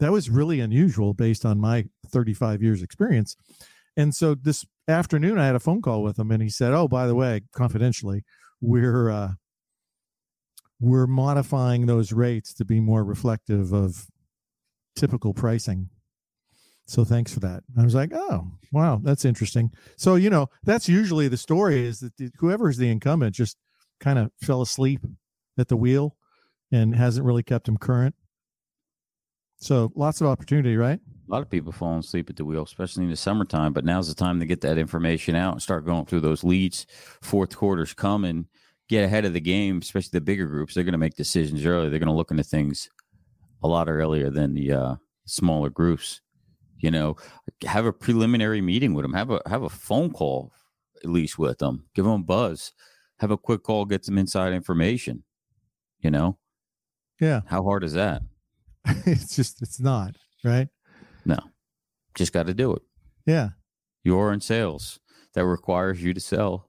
that 0.00 0.10
was 0.10 0.30
really 0.30 0.58
unusual 0.58 1.12
based 1.12 1.44
on 1.44 1.60
my 1.60 1.84
35 2.08 2.62
years 2.62 2.82
experience. 2.82 3.36
And 3.94 4.14
so 4.14 4.34
this 4.34 4.64
afternoon 4.88 5.38
i 5.38 5.46
had 5.46 5.54
a 5.54 5.60
phone 5.60 5.82
call 5.82 6.02
with 6.02 6.18
him 6.18 6.30
and 6.30 6.42
he 6.42 6.48
said 6.48 6.72
oh 6.72 6.88
by 6.88 7.06
the 7.06 7.14
way 7.14 7.42
confidentially 7.52 8.24
we're 8.60 9.10
uh 9.10 9.32
we're 10.82 11.06
modifying 11.06 11.86
those 11.86 12.12
rates 12.12 12.52
to 12.52 12.64
be 12.64 12.80
more 12.80 13.04
reflective 13.04 13.72
of 13.72 14.06
typical 14.96 15.32
pricing 15.32 15.88
so 16.86 17.04
thanks 17.04 17.32
for 17.32 17.40
that 17.40 17.62
i 17.78 17.82
was 17.82 17.94
like 17.94 18.12
oh 18.12 18.50
wow 18.72 19.00
that's 19.02 19.24
interesting 19.24 19.70
so 19.96 20.16
you 20.16 20.28
know 20.28 20.48
that's 20.64 20.88
usually 20.88 21.28
the 21.28 21.36
story 21.36 21.86
is 21.86 22.00
that 22.00 22.12
whoever 22.38 22.68
is 22.68 22.76
the 22.76 22.90
incumbent 22.90 23.34
just 23.34 23.56
kind 24.00 24.18
of 24.18 24.30
fell 24.42 24.60
asleep 24.60 25.00
at 25.56 25.68
the 25.68 25.76
wheel 25.76 26.16
and 26.70 26.94
hasn't 26.94 27.24
really 27.24 27.42
kept 27.42 27.68
him 27.68 27.76
current 27.76 28.14
so 29.62 29.92
lots 29.94 30.20
of 30.20 30.26
opportunity, 30.26 30.76
right? 30.76 30.98
A 31.28 31.30
lot 31.32 31.40
of 31.40 31.48
people 31.48 31.70
falling 31.70 32.00
asleep 32.00 32.28
at 32.28 32.34
the 32.34 32.44
wheel, 32.44 32.64
especially 32.64 33.04
in 33.04 33.10
the 33.10 33.16
summertime. 33.16 33.72
But 33.72 33.84
now's 33.84 34.08
the 34.08 34.14
time 34.14 34.40
to 34.40 34.46
get 34.46 34.60
that 34.62 34.76
information 34.76 35.36
out 35.36 35.52
and 35.52 35.62
start 35.62 35.86
going 35.86 36.06
through 36.06 36.20
those 36.20 36.42
leads. 36.42 36.84
Fourth 37.22 37.56
quarter's 37.56 37.94
coming. 37.94 38.48
Get 38.88 39.04
ahead 39.04 39.24
of 39.24 39.32
the 39.32 39.40
game, 39.40 39.78
especially 39.80 40.10
the 40.12 40.20
bigger 40.20 40.46
groups. 40.46 40.74
They're 40.74 40.84
going 40.84 40.92
to 40.92 40.98
make 40.98 41.14
decisions 41.14 41.64
early. 41.64 41.88
They're 41.88 41.98
going 41.98 42.08
to 42.08 42.14
look 42.14 42.30
into 42.30 42.42
things 42.42 42.90
a 43.62 43.68
lot 43.68 43.88
earlier 43.88 44.28
than 44.28 44.54
the 44.54 44.72
uh, 44.72 44.94
smaller 45.24 45.70
groups. 45.70 46.20
You 46.78 46.90
know, 46.90 47.16
have 47.64 47.86
a 47.86 47.92
preliminary 47.92 48.60
meeting 48.60 48.92
with 48.92 49.04
them. 49.04 49.14
Have 49.14 49.30
a 49.30 49.40
have 49.46 49.62
a 49.62 49.68
phone 49.68 50.10
call 50.10 50.52
at 51.02 51.10
least 51.10 51.38
with 51.38 51.58
them. 51.58 51.86
Give 51.94 52.04
them 52.04 52.14
a 52.14 52.24
buzz. 52.24 52.72
Have 53.20 53.30
a 53.30 53.36
quick 53.36 53.62
call. 53.62 53.84
Get 53.84 54.04
some 54.04 54.18
inside 54.18 54.52
information. 54.52 55.24
You 56.00 56.10
know. 56.10 56.38
Yeah. 57.20 57.42
How 57.46 57.62
hard 57.62 57.84
is 57.84 57.92
that? 57.92 58.22
it's 59.06 59.36
just 59.36 59.62
it's 59.62 59.80
not 59.80 60.16
right. 60.44 60.68
No, 61.24 61.38
just 62.16 62.32
got 62.32 62.48
to 62.48 62.54
do 62.54 62.72
it. 62.74 62.82
Yeah. 63.26 63.50
You're 64.02 64.32
in 64.32 64.40
sales. 64.40 64.98
That 65.34 65.46
requires 65.46 66.02
you 66.02 66.12
to 66.12 66.20
sell 66.20 66.68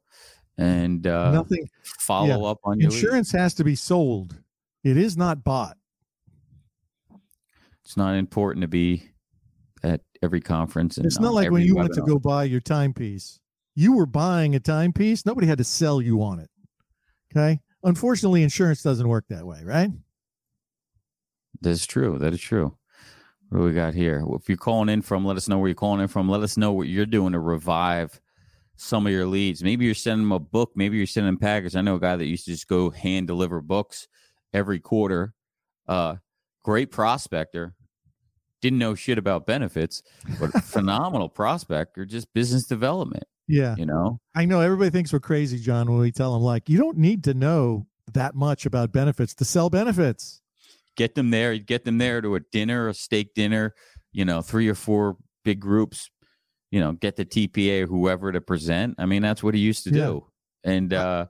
and 0.58 1.08
uh, 1.08 1.32
nothing 1.32 1.68
follow 1.84 2.44
yeah. 2.44 2.50
up 2.52 2.60
on 2.64 2.82
insurance 2.82 3.32
has 3.32 3.54
to 3.56 3.64
be 3.64 3.76
sold. 3.76 4.38
It 4.84 4.98
is 4.98 5.18
not 5.18 5.44
bought. 5.44 5.78
It's 7.84 7.98
not 7.98 8.16
important 8.16 8.62
to 8.62 8.68
be 8.68 9.10
at 9.84 10.02
every 10.22 10.42
conference. 10.42 10.98
it's 10.98 11.20
not 11.20 11.34
like 11.34 11.52
when 11.52 11.64
you 11.64 11.76
webinar. 11.76 11.80
went 11.80 11.94
to 11.96 12.02
go 12.02 12.20
buy 12.20 12.46
your 12.46 12.62
timepiece. 12.62 13.40
You 13.76 13.94
were 13.94 14.06
buying 14.06 14.56
a 14.56 14.60
timepiece. 14.60 15.26
Nobody 15.26 15.48
had 15.48 15.58
to 15.58 15.64
sell 15.64 16.02
you 16.02 16.22
on 16.22 16.40
it. 16.40 16.50
Okay. 17.36 17.60
Unfortunately, 17.84 18.44
insurance 18.44 18.84
doesn't 18.84 19.08
work 19.08 19.26
that 19.30 19.46
way, 19.46 19.62
right? 19.64 19.90
That's 21.62 21.86
true. 21.86 22.18
That 22.20 22.34
is 22.34 22.40
true. 22.40 22.78
What 23.50 23.60
do 23.60 23.66
we 23.66 23.74
got 23.74 23.94
here? 23.94 24.24
If 24.32 24.48
you're 24.48 24.58
calling 24.58 24.90
in 24.90 25.02
from, 25.02 25.26
let 25.26 25.38
us 25.38 25.48
know 25.48 25.58
where 25.58 25.68
you're 25.68 25.76
calling 25.76 26.02
in 26.02 26.08
from. 26.08 26.30
Let 26.30 26.42
us 26.42 26.58
know 26.58 26.72
what 26.72 26.88
you're 26.88 27.06
doing 27.06 27.34
to 27.34 27.40
revive 27.40 28.20
some 28.84 29.08
of 29.08 29.13
your 29.13 29.25
leads. 29.25 29.63
Maybe 29.63 29.86
you're 29.86 29.96
sending 29.96 30.28
them 30.28 30.34
a 30.34 30.40
book. 30.40 30.72
Maybe 30.75 30.98
you're 30.98 31.08
sending 31.08 31.34
them 31.34 31.40
packages. 31.40 31.75
I 31.75 31.82
know 31.82 31.96
a 31.96 32.00
guy 32.00 32.16
that 32.16 32.25
used 32.25 32.46
to 32.46 32.52
just 32.52 32.68
go 32.68 32.90
hand 32.90 33.28
deliver 33.28 33.62
books 33.62 34.08
every 34.54 34.80
quarter. 34.80 35.34
Uh, 35.88 36.16
great 36.63 36.92
prospector. 36.92 37.75
Didn't 38.62 38.80
know 38.80 38.96
shit 38.96 39.18
about 39.18 39.46
benefits, 39.46 40.04
but 40.40 40.52
phenomenal 40.63 41.30
prospector, 41.30 42.06
just 42.06 42.34
business 42.34 42.66
development. 42.66 43.24
Yeah. 43.48 43.75
You 43.78 43.86
know, 43.86 44.20
I 44.36 44.46
know 44.46 44.62
everybody 44.62 44.90
thinks 44.90 45.12
we're 45.12 45.20
crazy, 45.20 45.60
John, 45.60 45.90
when 45.90 46.00
we 46.00 46.12
tell 46.12 46.34
them, 46.34 46.44
like, 46.44 46.70
you 46.70 46.78
don't 46.78 46.98
need 46.98 47.24
to 47.25 47.34
know 47.34 47.88
that 48.13 48.36
much 48.36 48.66
about 48.66 48.92
benefits 48.92 49.34
to 49.36 49.46
sell 49.46 49.70
benefits. 49.70 50.42
Get 50.96 51.16
them 51.16 51.32
there, 51.32 51.58
get 51.58 51.86
them 51.86 51.98
there 51.98 52.22
to 52.22 52.36
a 52.36 52.40
dinner, 52.40 52.88
a 52.88 52.94
steak 52.94 53.34
dinner, 53.34 53.74
you 54.12 54.24
know, 54.24 54.42
three 54.42 54.70
or 54.70 54.75
four 54.75 55.18
big 55.44 55.60
groups, 55.60 56.10
you 56.74 56.80
know, 56.80 56.94
get 56.94 57.15
the 57.15 57.24
TPA 57.24 57.84
or 57.84 57.86
whoever 57.86 58.32
to 58.32 58.42
present. 58.42 58.96
I 58.98 59.06
mean, 59.06 59.22
that's 59.22 59.44
what 59.44 59.53
he 59.53 59.60
used 59.60 59.84
to 59.84 59.92
yeah. 59.92 60.06
do. 60.06 60.27
And, 60.63 60.92
uh, 60.92 61.27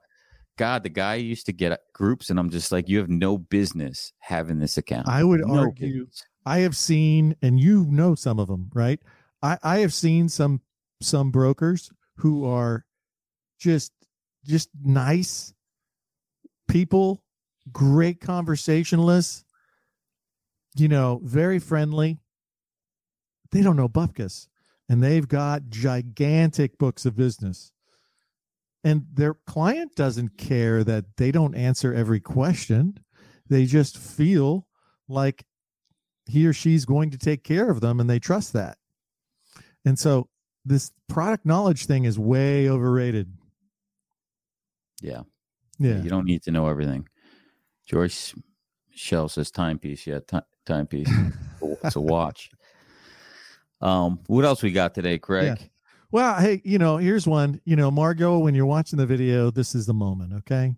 God, 0.58 0.84
the 0.84 0.90
guy 0.90 1.16
used 1.16 1.48
to 1.48 1.52
get 1.52 1.78
groups, 1.94 2.30
and 2.30 2.40
I'm 2.40 2.50
just 2.50 2.72
like, 2.72 2.88
you 2.88 2.98
have 3.00 3.10
no 3.10 3.38
business 3.38 4.14
having 4.20 4.58
this 4.58 4.78
account. 4.78 5.10
I 5.10 5.22
would 5.22 5.42
no 5.42 5.54
argue. 5.54 6.06
Business. 6.06 6.24
I 6.46 6.60
have 6.60 6.78
seen, 6.78 7.36
and 7.42 7.60
you 7.60 7.86
know 7.90 8.16
some 8.16 8.40
of 8.40 8.48
them, 8.48 8.70
right? 8.74 9.02
I, 9.42 9.58
I 9.64 9.80
have 9.80 9.94
seen 9.94 10.30
some 10.30 10.62
some 11.02 11.30
brokers 11.30 11.92
who 12.16 12.46
are 12.46 12.86
just 13.60 13.92
just 14.46 14.70
nice 14.82 15.54
people, 16.70 17.22
great 17.74 18.22
conversationalists, 18.22 19.44
you 20.76 20.88
know, 20.88 21.20
very 21.24 21.60
friendly. 21.60 22.20
They 23.52 23.62
don't 23.62 23.76
know 23.76 23.90
bupkis, 23.90 24.48
and 24.90 25.02
they've 25.02 25.28
got 25.28 25.70
gigantic 25.70 26.78
books 26.78 27.06
of 27.06 27.16
business. 27.16 27.72
And 28.84 29.06
their 29.14 29.34
client 29.34 29.96
doesn't 29.96 30.38
care 30.38 30.84
that 30.84 31.06
they 31.18 31.32
don't 31.32 31.56
answer 31.56 31.94
every 31.94 32.20
question. 32.20 33.00
They 33.50 33.66
just 33.66 33.98
feel 33.98 34.68
like 35.08 35.46
he 36.26 36.46
or 36.46 36.54
she's 36.54 36.86
going 36.86 37.12
to 37.12 37.18
take 37.18 37.44
care 37.44 37.70
of 37.70 37.82
them 37.82 38.00
and 38.00 38.10
they 38.10 38.20
trust 38.20 38.54
that. 38.54 38.78
And 39.86 39.98
so 39.98 40.30
this 40.66 40.92
product 41.08 41.46
knowledge 41.46 41.86
thing 41.86 42.06
is 42.06 42.20
way 42.20 42.70
overrated. 42.70 43.34
Yeah. 45.02 45.22
Yeah. 45.80 46.02
You 46.02 46.10
don't 46.10 46.26
need 46.26 46.44
to 46.44 46.52
know 46.52 46.68
everything. 46.68 47.08
Joyce 47.86 48.34
shell 48.94 49.28
says 49.30 49.52
timepiece. 49.52 50.08
Yeah 50.08 50.20
t- 50.28 50.40
timepiece. 50.66 51.10
It's 51.86 51.96
a 51.96 52.02
watch 52.02 52.50
um 53.84 54.20
what 54.28 54.46
else 54.46 54.64
we 54.64 54.72
got 54.72 54.96
today 54.96 55.20
craig 55.20 55.58
yeah. 55.60 55.68
Well, 56.14 56.40
hey, 56.40 56.62
you 56.64 56.78
know, 56.78 56.98
here's 56.98 57.26
one. 57.26 57.60
You 57.66 57.76
know, 57.76 57.90
Margot, 57.90 58.38
when 58.38 58.54
you're 58.54 58.68
watching 58.68 59.00
the 59.00 59.06
video, 59.08 59.50
this 59.50 59.74
is 59.74 59.88
the 59.88 59.96
moment, 59.96 60.32
okay? 60.32 60.76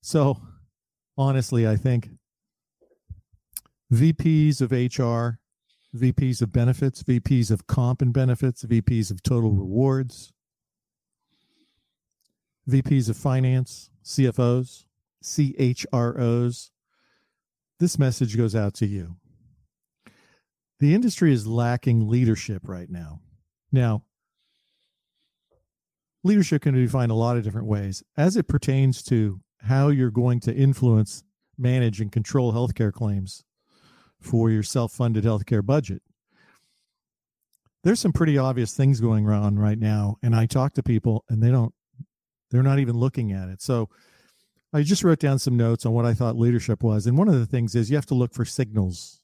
So, 0.00 0.40
honestly, 1.18 1.68
I 1.68 1.76
think 1.76 2.08
VPs 3.92 4.62
of 4.62 4.72
HR, 4.72 5.38
VPs 5.94 6.40
of 6.40 6.52
benefits, 6.52 7.02
VPs 7.02 7.50
of 7.50 7.66
comp 7.66 8.00
and 8.00 8.14
benefits, 8.14 8.64
VPs 8.64 9.10
of 9.10 9.22
total 9.22 9.52
rewards, 9.52 10.32
VPs 12.66 13.10
of 13.10 13.16
finance, 13.18 13.90
CFOs, 14.04 14.84
CHROs, 15.22 16.70
this 17.78 17.98
message 17.98 18.38
goes 18.38 18.56
out 18.56 18.72
to 18.74 18.86
you. 18.86 19.16
The 20.78 20.94
industry 20.94 21.32
is 21.32 21.46
lacking 21.46 22.08
leadership 22.08 22.68
right 22.68 22.90
now. 22.90 23.20
Now, 23.72 24.02
leadership 26.22 26.62
can 26.62 26.74
be 26.74 26.84
defined 26.84 27.10
a 27.10 27.14
lot 27.14 27.36
of 27.36 27.44
different 27.44 27.66
ways 27.66 28.02
as 28.16 28.36
it 28.36 28.48
pertains 28.48 29.02
to 29.04 29.40
how 29.62 29.88
you're 29.88 30.10
going 30.10 30.40
to 30.40 30.54
influence, 30.54 31.24
manage, 31.56 32.00
and 32.00 32.12
control 32.12 32.52
healthcare 32.52 32.92
claims 32.92 33.42
for 34.20 34.50
your 34.50 34.62
self 34.62 34.92
funded 34.92 35.24
healthcare 35.24 35.64
budget. 35.64 36.02
There's 37.82 38.00
some 38.00 38.12
pretty 38.12 38.36
obvious 38.36 38.74
things 38.74 39.00
going 39.00 39.28
on 39.28 39.58
right 39.58 39.78
now, 39.78 40.16
and 40.22 40.34
I 40.34 40.46
talk 40.46 40.74
to 40.74 40.82
people 40.82 41.24
and 41.28 41.42
they 41.42 41.50
don't, 41.50 41.72
they're 42.50 42.62
not 42.62 42.80
even 42.80 42.96
looking 42.96 43.32
at 43.32 43.48
it. 43.48 43.62
So 43.62 43.88
I 44.72 44.82
just 44.82 45.04
wrote 45.04 45.20
down 45.20 45.38
some 45.38 45.56
notes 45.56 45.86
on 45.86 45.92
what 45.92 46.04
I 46.04 46.12
thought 46.12 46.36
leadership 46.36 46.82
was. 46.82 47.06
And 47.06 47.16
one 47.16 47.28
of 47.28 47.38
the 47.38 47.46
things 47.46 47.74
is 47.74 47.88
you 47.88 47.96
have 47.96 48.06
to 48.06 48.14
look 48.14 48.34
for 48.34 48.44
signals. 48.44 49.20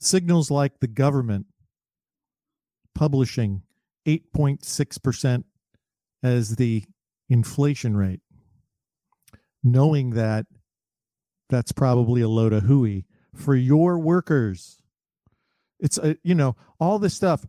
Signals 0.00 0.50
like 0.50 0.80
the 0.80 0.86
government 0.86 1.46
publishing 2.94 3.62
8.6% 4.06 5.44
as 6.22 6.56
the 6.56 6.84
inflation 7.28 7.96
rate, 7.96 8.20
knowing 9.62 10.10
that 10.10 10.46
that's 11.48 11.72
probably 11.72 12.22
a 12.22 12.28
load 12.28 12.52
of 12.52 12.64
hooey 12.64 13.06
for 13.34 13.54
your 13.54 13.98
workers. 13.98 14.80
It's 15.80 15.98
a, 15.98 16.16
you 16.22 16.34
know, 16.34 16.56
all 16.80 16.98
this 16.98 17.14
stuff 17.14 17.46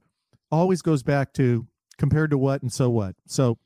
always 0.52 0.82
goes 0.82 1.04
back 1.04 1.34
to 1.34 1.68
compared 1.98 2.32
to 2.32 2.38
what 2.38 2.62
and 2.62 2.72
so 2.72 2.90
what. 2.90 3.16
So 3.28 3.58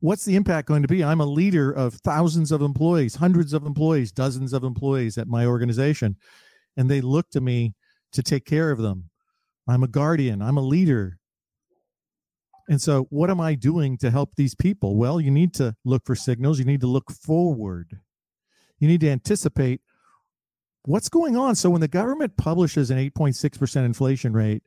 what's 0.00 0.24
the 0.24 0.36
impact 0.36 0.68
going 0.68 0.82
to 0.82 0.88
be? 0.88 1.02
I'm 1.02 1.20
a 1.20 1.26
leader 1.26 1.70
of 1.70 1.94
thousands 1.94 2.52
of 2.52 2.60
employees, 2.60 3.16
hundreds 3.16 3.52
of 3.52 3.64
employees, 3.64 4.12
dozens 4.12 4.52
of 4.52 4.64
employees 4.64 5.16
at 5.16 5.28
my 5.28 5.46
organization, 5.46 6.16
and 6.76 6.90
they 6.90 7.00
look 7.00 7.30
to 7.30 7.40
me 7.40 7.74
to 8.12 8.22
take 8.22 8.44
care 8.44 8.70
of 8.70 8.78
them. 8.78 9.10
I'm 9.68 9.82
a 9.82 9.88
guardian, 9.88 10.42
I'm 10.42 10.56
a 10.56 10.62
leader. 10.62 11.18
And 12.68 12.80
so, 12.80 13.06
what 13.10 13.30
am 13.30 13.40
I 13.40 13.54
doing 13.54 13.98
to 13.98 14.10
help 14.10 14.36
these 14.36 14.54
people? 14.54 14.96
Well, 14.96 15.20
you 15.20 15.30
need 15.30 15.52
to 15.54 15.74
look 15.84 16.04
for 16.06 16.14
signals. 16.14 16.58
You 16.58 16.64
need 16.64 16.80
to 16.80 16.86
look 16.86 17.10
forward. 17.10 18.00
You 18.78 18.88
need 18.88 19.00
to 19.00 19.10
anticipate 19.10 19.80
what's 20.84 21.08
going 21.08 21.36
on. 21.36 21.54
So, 21.54 21.70
when 21.70 21.80
the 21.80 21.88
government 21.88 22.36
publishes 22.36 22.90
an 22.90 22.98
8.6% 22.98 23.84
inflation 23.84 24.32
rate, 24.32 24.62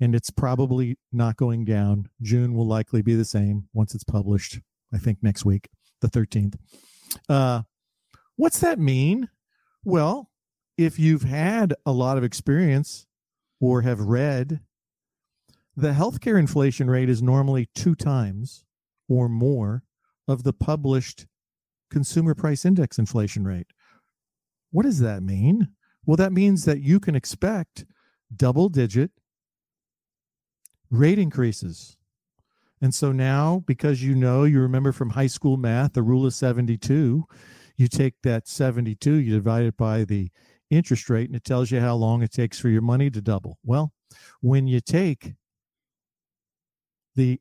and 0.00 0.14
it's 0.14 0.30
probably 0.30 0.96
not 1.12 1.36
going 1.36 1.64
down, 1.64 2.08
June 2.22 2.54
will 2.54 2.66
likely 2.66 3.02
be 3.02 3.14
the 3.14 3.24
same 3.24 3.68
once 3.72 3.94
it's 3.94 4.04
published, 4.04 4.60
I 4.92 4.98
think 4.98 5.18
next 5.22 5.44
week, 5.44 5.68
the 6.00 6.08
13th. 6.08 6.56
Uh, 7.28 7.62
what's 8.36 8.60
that 8.60 8.78
mean? 8.78 9.28
Well, 9.84 10.30
if 10.78 10.96
you've 10.98 11.24
had 11.24 11.74
a 11.84 11.90
lot 11.90 12.16
of 12.16 12.24
experience 12.24 13.06
or 13.60 13.82
have 13.82 14.00
read 14.00 14.60
the 15.76 15.92
healthcare 15.92 16.38
inflation 16.38 16.88
rate 16.88 17.08
is 17.08 17.20
normally 17.20 17.68
two 17.74 17.94
times 17.94 18.64
or 19.08 19.28
more 19.28 19.82
of 20.28 20.44
the 20.44 20.52
published 20.52 21.26
consumer 21.90 22.34
price 22.34 22.64
index 22.64 22.98
inflation 22.98 23.44
rate. 23.44 23.66
What 24.70 24.84
does 24.84 25.00
that 25.00 25.22
mean? 25.22 25.68
Well, 26.06 26.16
that 26.16 26.32
means 26.32 26.64
that 26.64 26.80
you 26.80 27.00
can 27.00 27.16
expect 27.16 27.84
double 28.34 28.68
digit 28.68 29.10
rate 30.90 31.18
increases. 31.18 31.96
And 32.80 32.94
so 32.94 33.10
now, 33.10 33.64
because 33.66 34.02
you 34.02 34.14
know, 34.14 34.44
you 34.44 34.60
remember 34.60 34.92
from 34.92 35.10
high 35.10 35.26
school 35.26 35.56
math, 35.56 35.94
the 35.94 36.02
rule 36.02 36.26
of 36.26 36.34
72, 36.34 37.24
you 37.76 37.88
take 37.88 38.14
that 38.22 38.46
72, 38.46 39.12
you 39.14 39.34
divide 39.34 39.64
it 39.64 39.76
by 39.76 40.04
the 40.04 40.30
interest 40.70 41.08
rate 41.08 41.28
and 41.28 41.36
it 41.36 41.44
tells 41.44 41.70
you 41.70 41.80
how 41.80 41.94
long 41.94 42.22
it 42.22 42.32
takes 42.32 42.58
for 42.58 42.68
your 42.68 42.82
money 42.82 43.10
to 43.10 43.20
double. 43.20 43.58
Well, 43.64 43.92
when 44.40 44.66
you 44.66 44.80
take 44.80 45.34
the 47.16 47.40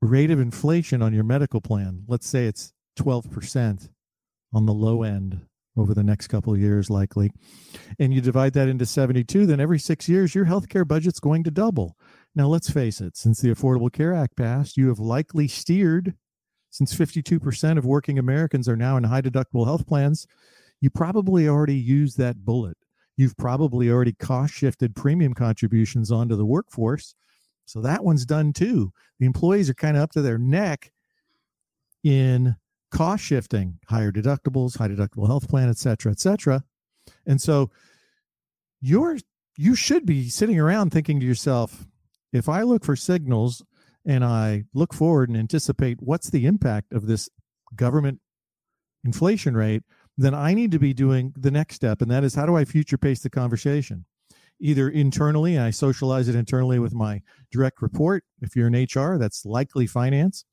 rate 0.00 0.30
of 0.30 0.40
inflation 0.40 1.02
on 1.02 1.14
your 1.14 1.24
medical 1.24 1.60
plan, 1.60 2.04
let's 2.06 2.28
say 2.28 2.46
it's 2.46 2.72
12% 2.98 3.88
on 4.52 4.66
the 4.66 4.72
low 4.72 5.02
end 5.02 5.40
over 5.76 5.92
the 5.92 6.04
next 6.04 6.28
couple 6.28 6.54
of 6.54 6.60
years, 6.60 6.88
likely, 6.88 7.30
and 7.98 8.14
you 8.14 8.20
divide 8.20 8.54
that 8.54 8.68
into 8.68 8.86
72, 8.86 9.44
then 9.44 9.60
every 9.60 9.78
six 9.78 10.08
years, 10.08 10.34
your 10.34 10.46
healthcare 10.46 10.88
budget's 10.88 11.20
going 11.20 11.44
to 11.44 11.50
double. 11.50 11.96
Now, 12.34 12.48
let's 12.48 12.70
face 12.70 13.00
it, 13.00 13.16
since 13.16 13.40
the 13.40 13.50
Affordable 13.50 13.92
Care 13.92 14.14
Act 14.14 14.36
passed, 14.36 14.76
you 14.76 14.88
have 14.88 14.98
likely 14.98 15.48
steered, 15.48 16.14
since 16.70 16.94
52% 16.94 17.78
of 17.78 17.84
working 17.84 18.18
Americans 18.18 18.68
are 18.68 18.76
now 18.76 18.96
in 18.96 19.04
high 19.04 19.20
deductible 19.20 19.66
health 19.66 19.86
plans, 19.86 20.26
you 20.86 20.90
probably 20.90 21.48
already 21.48 21.74
used 21.74 22.16
that 22.16 22.44
bullet. 22.44 22.76
You've 23.16 23.36
probably 23.36 23.90
already 23.90 24.12
cost 24.12 24.54
shifted 24.54 24.94
premium 24.94 25.34
contributions 25.34 26.12
onto 26.12 26.36
the 26.36 26.46
workforce. 26.46 27.16
So 27.64 27.80
that 27.80 28.04
one's 28.04 28.24
done 28.24 28.52
too. 28.52 28.92
The 29.18 29.26
employees 29.26 29.68
are 29.68 29.74
kind 29.74 29.96
of 29.96 30.04
up 30.04 30.12
to 30.12 30.22
their 30.22 30.38
neck 30.38 30.92
in 32.04 32.54
cost 32.92 33.24
shifting, 33.24 33.80
higher 33.88 34.12
deductibles, 34.12 34.78
high 34.78 34.86
deductible 34.86 35.26
health 35.26 35.48
plan, 35.48 35.68
et 35.68 35.76
cetera, 35.76 36.12
et 36.12 36.20
cetera. 36.20 36.62
And 37.26 37.42
so 37.42 37.72
you're 38.80 39.18
you 39.56 39.74
should 39.74 40.06
be 40.06 40.28
sitting 40.28 40.60
around 40.60 40.90
thinking 40.90 41.18
to 41.18 41.26
yourself, 41.26 41.84
if 42.32 42.48
I 42.48 42.62
look 42.62 42.84
for 42.84 42.94
signals 42.94 43.60
and 44.04 44.24
I 44.24 44.66
look 44.72 44.94
forward 44.94 45.30
and 45.30 45.36
anticipate 45.36 45.96
what's 46.00 46.30
the 46.30 46.46
impact 46.46 46.92
of 46.92 47.08
this 47.08 47.28
government 47.74 48.20
inflation 49.04 49.56
rate, 49.56 49.82
then 50.18 50.34
I 50.34 50.54
need 50.54 50.70
to 50.72 50.78
be 50.78 50.94
doing 50.94 51.34
the 51.36 51.50
next 51.50 51.74
step. 51.74 52.00
And 52.00 52.10
that 52.10 52.24
is 52.24 52.34
how 52.34 52.46
do 52.46 52.56
I 52.56 52.64
future 52.64 52.98
pace 52.98 53.20
the 53.20 53.30
conversation? 53.30 54.04
Either 54.58 54.88
internally, 54.88 55.58
I 55.58 55.70
socialize 55.70 56.28
it 56.28 56.34
internally 56.34 56.78
with 56.78 56.94
my 56.94 57.20
direct 57.52 57.82
report. 57.82 58.24
If 58.40 58.56
you're 58.56 58.68
in 58.68 58.74
HR, 58.84 59.18
that's 59.18 59.44
likely 59.44 59.86
finance. 59.86 60.44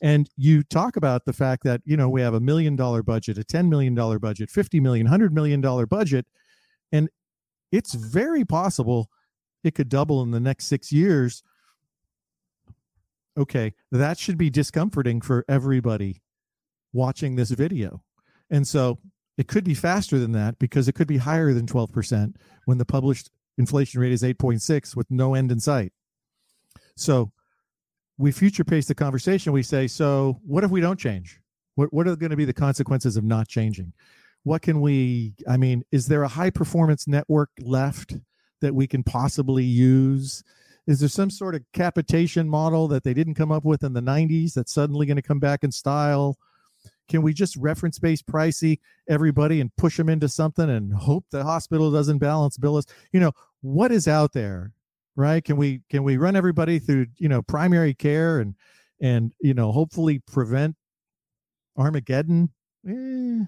And 0.00 0.30
you 0.36 0.62
talk 0.62 0.96
about 0.96 1.24
the 1.24 1.32
fact 1.32 1.64
that, 1.64 1.82
you 1.84 1.96
know, 1.96 2.08
we 2.08 2.22
have 2.22 2.34
a 2.34 2.40
million 2.40 2.76
dollar 2.76 3.02
budget, 3.02 3.36
a 3.38 3.42
$10 3.42 3.68
million 3.68 3.94
budget, 4.18 4.50
50 4.50 4.80
million, 4.80 5.06
100 5.06 5.34
million 5.34 5.60
dollar 5.60 5.86
budget. 5.86 6.26
And 6.92 7.10
it's 7.72 7.94
very 7.94 8.44
possible 8.44 9.10
it 9.64 9.74
could 9.74 9.88
double 9.88 10.22
in 10.22 10.30
the 10.30 10.40
next 10.40 10.66
six 10.66 10.90
years. 10.90 11.42
Okay, 13.36 13.74
that 13.90 14.18
should 14.18 14.38
be 14.38 14.48
discomforting 14.48 15.20
for 15.20 15.44
everybody 15.48 16.22
watching 16.92 17.36
this 17.36 17.50
video 17.50 18.02
and 18.50 18.66
so 18.66 18.98
it 19.38 19.48
could 19.48 19.64
be 19.64 19.74
faster 19.74 20.18
than 20.18 20.32
that 20.32 20.58
because 20.58 20.88
it 20.88 20.94
could 20.94 21.08
be 21.08 21.16
higher 21.16 21.52
than 21.54 21.66
12% 21.66 22.34
when 22.66 22.78
the 22.78 22.84
published 22.84 23.30
inflation 23.56 24.00
rate 24.00 24.12
is 24.12 24.22
8.6 24.22 24.94
with 24.94 25.10
no 25.10 25.34
end 25.34 25.50
in 25.50 25.60
sight. 25.60 25.92
So 26.96 27.32
we 28.18 28.32
future 28.32 28.64
pace 28.64 28.86
the 28.86 28.94
conversation. 28.94 29.52
We 29.52 29.62
say, 29.62 29.86
so 29.86 30.40
what 30.46 30.64
if 30.64 30.70
we 30.70 30.82
don't 30.82 30.98
change? 30.98 31.40
What, 31.76 31.92
what 31.92 32.06
are 32.06 32.16
going 32.16 32.30
to 32.30 32.36
be 32.36 32.44
the 32.44 32.52
consequences 32.52 33.16
of 33.16 33.24
not 33.24 33.48
changing? 33.48 33.94
What 34.42 34.62
can 34.62 34.80
we, 34.80 35.34
I 35.48 35.56
mean, 35.56 35.84
is 35.90 36.06
there 36.06 36.22
a 36.22 36.28
high 36.28 36.50
performance 36.50 37.06
network 37.06 37.50
left 37.60 38.16
that 38.60 38.74
we 38.74 38.86
can 38.86 39.02
possibly 39.02 39.64
use? 39.64 40.44
Is 40.86 41.00
there 41.00 41.08
some 41.08 41.30
sort 41.30 41.54
of 41.54 41.62
capitation 41.72 42.48
model 42.48 42.88
that 42.88 43.04
they 43.04 43.14
didn't 43.14 43.34
come 43.34 43.52
up 43.52 43.64
with 43.64 43.84
in 43.84 43.94
the 43.94 44.02
90s 44.02 44.52
that's 44.52 44.72
suddenly 44.72 45.06
going 45.06 45.16
to 45.16 45.22
come 45.22 45.40
back 45.40 45.64
in 45.64 45.72
style? 45.72 46.36
Can 47.10 47.22
we 47.22 47.34
just 47.34 47.56
reference 47.56 47.98
based 47.98 48.24
pricey 48.26 48.78
everybody 49.08 49.60
and 49.60 49.74
push 49.76 49.96
them 49.96 50.08
into 50.08 50.28
something 50.28 50.70
and 50.70 50.94
hope 50.94 51.26
the 51.30 51.42
hospital 51.42 51.90
doesn't 51.90 52.18
balance 52.18 52.56
bills? 52.56 52.86
You 53.12 53.18
know, 53.18 53.32
what 53.62 53.90
is 53.90 54.06
out 54.06 54.32
there, 54.32 54.72
right? 55.16 55.44
Can 55.44 55.56
we 55.56 55.82
can 55.90 56.04
we 56.04 56.16
run 56.16 56.36
everybody 56.36 56.78
through, 56.78 57.06
you 57.18 57.28
know, 57.28 57.42
primary 57.42 57.94
care 57.94 58.38
and 58.38 58.54
and 59.00 59.32
you 59.40 59.54
know, 59.54 59.72
hopefully 59.72 60.20
prevent 60.20 60.76
Armageddon? 61.76 62.50
Eh. 62.88 63.44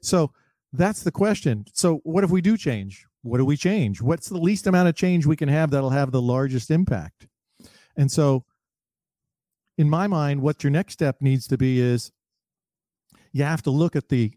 So 0.00 0.30
that's 0.72 1.02
the 1.02 1.12
question. 1.12 1.64
So 1.72 1.96
what 2.04 2.22
if 2.22 2.30
we 2.30 2.40
do 2.40 2.56
change? 2.56 3.06
What 3.22 3.38
do 3.38 3.44
we 3.44 3.56
change? 3.56 4.00
What's 4.00 4.28
the 4.28 4.38
least 4.38 4.68
amount 4.68 4.88
of 4.88 4.94
change 4.94 5.26
we 5.26 5.34
can 5.34 5.48
have 5.48 5.72
that'll 5.72 5.90
have 5.90 6.12
the 6.12 6.22
largest 6.22 6.70
impact? 6.70 7.26
And 7.96 8.12
so 8.12 8.44
in 9.76 9.90
my 9.90 10.06
mind, 10.06 10.40
what 10.42 10.62
your 10.62 10.70
next 10.70 10.94
step 10.94 11.16
needs 11.20 11.46
to 11.48 11.58
be 11.58 11.80
is 11.80 12.12
you 13.32 13.44
have 13.44 13.62
to 13.62 13.70
look 13.70 13.96
at 13.96 14.08
the 14.08 14.32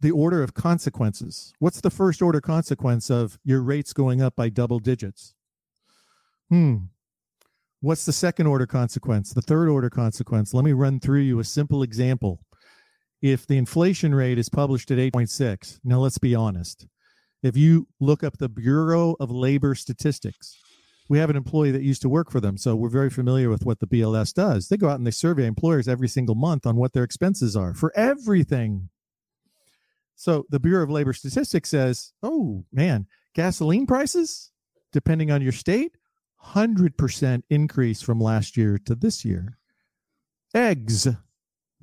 the 0.00 0.10
order 0.10 0.42
of 0.42 0.52
consequences. 0.52 1.52
What's 1.60 1.80
the 1.80 1.90
first 1.90 2.22
order 2.22 2.40
consequence 2.40 3.08
of 3.08 3.38
your 3.44 3.62
rates 3.62 3.92
going 3.92 4.20
up 4.20 4.34
by 4.34 4.48
double 4.48 4.80
digits? 4.80 5.34
Hmm. 6.50 6.76
What's 7.80 8.04
the 8.04 8.12
second 8.12 8.48
order 8.48 8.66
consequence? 8.66 9.32
The 9.32 9.42
third 9.42 9.68
order 9.68 9.90
consequence? 9.90 10.52
Let 10.52 10.64
me 10.64 10.72
run 10.72 10.98
through 10.98 11.20
you 11.20 11.38
a 11.38 11.44
simple 11.44 11.84
example. 11.84 12.40
If 13.20 13.46
the 13.46 13.56
inflation 13.56 14.12
rate 14.12 14.38
is 14.38 14.48
published 14.48 14.90
at 14.90 14.98
8.6, 14.98 15.78
now 15.84 16.00
let's 16.00 16.18
be 16.18 16.34
honest. 16.34 16.88
If 17.44 17.56
you 17.56 17.86
look 18.00 18.24
up 18.24 18.38
the 18.38 18.48
Bureau 18.48 19.14
of 19.20 19.30
Labor 19.30 19.76
Statistics, 19.76 20.56
we 21.08 21.18
have 21.18 21.30
an 21.30 21.36
employee 21.36 21.72
that 21.72 21.82
used 21.82 22.02
to 22.02 22.08
work 22.08 22.30
for 22.30 22.40
them, 22.40 22.56
so 22.56 22.74
we're 22.74 22.88
very 22.88 23.10
familiar 23.10 23.48
with 23.48 23.64
what 23.64 23.80
the 23.80 23.86
BLS 23.86 24.32
does. 24.32 24.68
They 24.68 24.76
go 24.76 24.88
out 24.88 24.98
and 24.98 25.06
they 25.06 25.10
survey 25.10 25.46
employers 25.46 25.88
every 25.88 26.08
single 26.08 26.34
month 26.34 26.66
on 26.66 26.76
what 26.76 26.92
their 26.92 27.04
expenses 27.04 27.56
are 27.56 27.74
for 27.74 27.92
everything. 27.96 28.88
So 30.14 30.46
the 30.50 30.60
Bureau 30.60 30.84
of 30.84 30.90
Labor 30.90 31.12
Statistics 31.12 31.70
says, 31.70 32.12
"Oh 32.22 32.64
man, 32.72 33.06
gasoline 33.34 33.86
prices, 33.86 34.52
depending 34.92 35.30
on 35.30 35.42
your 35.42 35.52
state, 35.52 35.96
100% 36.44 37.42
increase 37.50 38.02
from 38.02 38.20
last 38.20 38.56
year 38.56 38.78
to 38.78 38.94
this 38.94 39.24
year. 39.24 39.58
Eggs, 40.54 41.08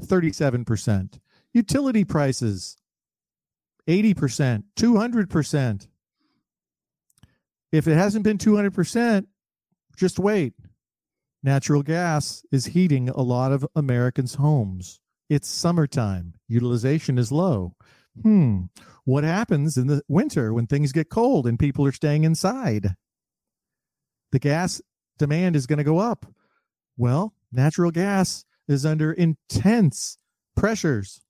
37%. 0.02 1.20
Utility 1.54 2.04
prices, 2.04 2.78
80%, 3.88 4.64
200%. 4.76 5.88
If 7.72 7.88
it 7.88 7.96
hasn't 7.96 8.24
been 8.24 8.38
200%, 8.38 9.26
just 9.96 10.20
wait. 10.20 10.54
Natural 11.44 11.84
gas 11.84 12.44
is 12.52 12.68
heating 12.68 13.10
a 13.10 13.22
lot 13.22 13.52
of 13.52 13.66
Americans' 13.76 14.36
homes. 14.36 15.00
It's 15.30 15.48
summertime. 15.48 16.34
Utilization 16.48 17.18
is 17.18 17.32
low. 17.32 17.76
Hmm. 18.22 18.64
What 19.06 19.24
happens 19.24 19.78
in 19.78 19.88
the 19.88 20.02
winter 20.08 20.54
when 20.54 20.68
things 20.68 20.92
get 20.92 21.10
cold 21.10 21.48
and 21.48 21.58
people 21.58 21.86
are 21.86 21.92
staying 21.92 22.24
inside? 22.24 22.96
The 24.32 24.40
gas 24.40 24.82
demand 25.18 25.56
is 25.56 25.68
going 25.68 25.78
to 25.78 25.84
go 25.84 26.00
up. 26.00 26.26
Well, 26.98 27.34
natural 27.52 27.92
gas 27.92 28.46
is 28.68 28.86
under 28.86 29.12
intense 29.12 30.18
pressures. 30.56 31.22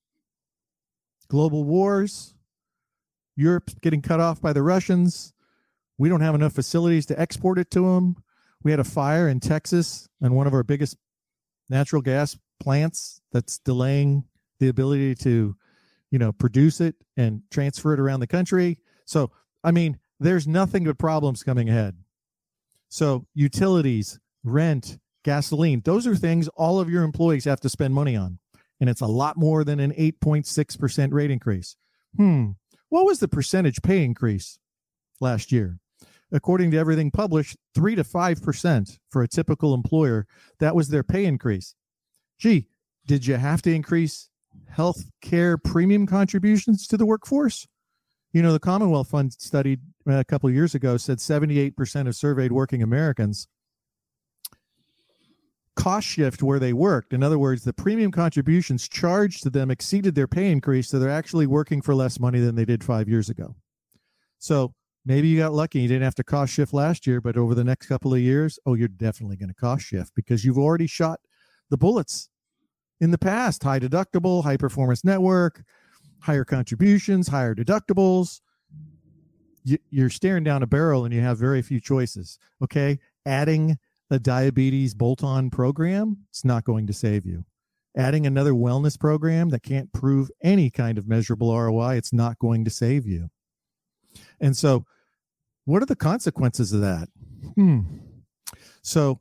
Global 1.27 1.63
wars, 1.63 2.33
Europe's 3.35 3.75
getting 3.75 4.01
cut 4.01 4.19
off 4.19 4.41
by 4.41 4.51
the 4.51 4.63
Russians, 4.63 5.33
we 5.99 6.09
don't 6.09 6.21
have 6.21 6.33
enough 6.33 6.53
facilities 6.53 7.05
to 7.07 7.19
export 7.19 7.59
it 7.59 7.69
to 7.71 7.81
them. 7.81 8.15
We 8.63 8.71
had 8.71 8.79
a 8.79 8.85
fire 8.85 9.27
in 9.27 9.39
Texas 9.39 10.07
and 10.21 10.35
one 10.35 10.47
of 10.47 10.53
our 10.53 10.63
biggest 10.63 10.97
natural 11.69 12.01
gas 12.01 12.37
plants 12.59 13.21
that's 13.31 13.59
delaying 13.59 14.23
the 14.59 14.69
ability 14.69 15.15
to, 15.15 15.55
you 16.09 16.19
know, 16.19 16.31
produce 16.31 16.81
it 16.81 16.95
and 17.17 17.43
transfer 17.51 17.93
it 17.93 17.99
around 17.99 18.21
the 18.21 18.27
country. 18.27 18.79
So, 19.05 19.31
I 19.63 19.71
mean, 19.71 19.99
there's 20.19 20.47
nothing 20.47 20.85
but 20.85 20.97
problems 20.97 21.43
coming 21.43 21.69
ahead. 21.69 21.97
So, 22.87 23.27
utilities, 23.33 24.19
rent, 24.43 24.97
gasoline, 25.23 25.81
those 25.83 26.07
are 26.07 26.15
things 26.15 26.47
all 26.49 26.79
of 26.79 26.89
your 26.89 27.03
employees 27.03 27.45
have 27.45 27.59
to 27.61 27.69
spend 27.69 27.93
money 27.93 28.15
on. 28.15 28.39
And 28.79 28.89
it's 28.89 29.01
a 29.01 29.07
lot 29.07 29.35
more 29.35 29.65
than 29.65 29.81
an 29.81 29.91
8.6% 29.91 31.11
rate 31.11 31.29
increase. 31.29 31.75
Hmm. 32.15 32.51
What 32.87 33.05
was 33.05 33.19
the 33.19 33.27
percentage 33.27 33.81
pay 33.81 34.03
increase 34.03 34.59
last 35.19 35.51
year? 35.51 35.79
According 36.31 36.71
to 36.71 36.77
everything 36.77 37.11
published, 37.11 37.57
three 37.73 37.95
to 37.95 38.03
five 38.03 38.41
percent 38.41 38.99
for 39.09 39.23
a 39.23 39.27
typical 39.27 39.73
employer. 39.73 40.25
That 40.59 40.75
was 40.75 40.89
their 40.89 41.03
pay 41.03 41.25
increase. 41.25 41.75
Gee, 42.37 42.67
did 43.07 43.25
you 43.25 43.35
have 43.35 43.61
to 43.63 43.73
increase 43.73 44.29
health 44.69 45.09
care 45.21 45.57
premium 45.57 46.05
contributions 46.05 46.87
to 46.87 46.97
the 46.97 47.05
workforce? 47.05 47.67
You 48.31 48.43
know, 48.43 48.53
the 48.53 48.59
Commonwealth 48.59 49.09
Fund 49.09 49.33
studied 49.33 49.79
uh, 50.07 50.19
a 50.19 50.23
couple 50.23 50.49
years 50.51 50.75
ago 50.75 50.97
said 50.97 51.17
78% 51.17 52.07
of 52.07 52.15
surveyed 52.15 52.51
working 52.51 52.83
Americans 52.83 53.47
cost 55.79 56.07
shift 56.07 56.43
where 56.43 56.59
they 56.59 56.73
worked. 56.73 57.13
In 57.13 57.23
other 57.23 57.39
words, 57.39 57.63
the 57.63 57.73
premium 57.73 58.11
contributions 58.11 58.87
charged 58.87 59.43
to 59.43 59.49
them 59.49 59.71
exceeded 59.71 60.13
their 60.13 60.27
pay 60.27 60.51
increase, 60.51 60.89
so 60.89 60.99
they're 60.99 61.09
actually 61.09 61.47
working 61.47 61.81
for 61.81 61.95
less 61.95 62.19
money 62.19 62.39
than 62.39 62.55
they 62.55 62.65
did 62.65 62.83
five 62.83 63.07
years 63.07 63.29
ago. 63.29 63.55
So 64.39 64.73
maybe 65.05 65.27
you 65.27 65.37
got 65.37 65.53
lucky 65.53 65.79
you 65.79 65.87
didn't 65.87 66.03
have 66.03 66.15
to 66.15 66.23
cost 66.23 66.53
shift 66.53 66.73
last 66.73 67.07
year 67.07 67.21
but 67.21 67.37
over 67.37 67.55
the 67.55 67.63
next 67.63 67.87
couple 67.87 68.13
of 68.13 68.19
years 68.19 68.59
oh 68.65 68.73
you're 68.73 68.87
definitely 68.87 69.37
going 69.37 69.49
to 69.49 69.55
cost 69.55 69.85
shift 69.85 70.13
because 70.15 70.43
you've 70.43 70.57
already 70.57 70.87
shot 70.87 71.19
the 71.69 71.77
bullets 71.77 72.29
in 72.99 73.11
the 73.11 73.17
past 73.17 73.63
high 73.63 73.79
deductible 73.79 74.43
high 74.43 74.57
performance 74.57 75.03
network 75.03 75.63
higher 76.19 76.45
contributions, 76.45 77.27
higher 77.27 77.55
deductibles. 77.55 78.41
You're 79.89 80.09
staring 80.09 80.43
down 80.43 80.63
a 80.63 80.67
barrel 80.67 81.05
and 81.05 81.13
you 81.13 81.21
have 81.21 81.37
very 81.37 81.61
few 81.61 81.79
choices. 81.79 82.39
Okay. 82.63 82.99
Adding 83.25 83.77
a 84.09 84.19
diabetes 84.19 84.93
bolt 84.93 85.23
on 85.23 85.49
program, 85.49 86.17
it's 86.29 86.45
not 86.45 86.63
going 86.63 86.87
to 86.87 86.93
save 86.93 87.25
you. 87.25 87.45
Adding 87.97 88.25
another 88.25 88.53
wellness 88.53 88.99
program 88.99 89.49
that 89.49 89.63
can't 89.63 89.91
prove 89.91 90.31
any 90.41 90.69
kind 90.69 90.97
of 90.97 91.07
measurable 91.07 91.55
ROI, 91.55 91.95
it's 91.95 92.13
not 92.13 92.39
going 92.39 92.63
to 92.65 92.71
save 92.71 93.05
you. 93.05 93.29
And 94.41 94.55
so, 94.55 94.85
what 95.65 95.83
are 95.83 95.87
the 95.87 95.95
consequences 95.95 96.73
of 96.73 96.81
that? 96.81 97.09
Hmm. 97.55 97.81
So, 98.81 99.19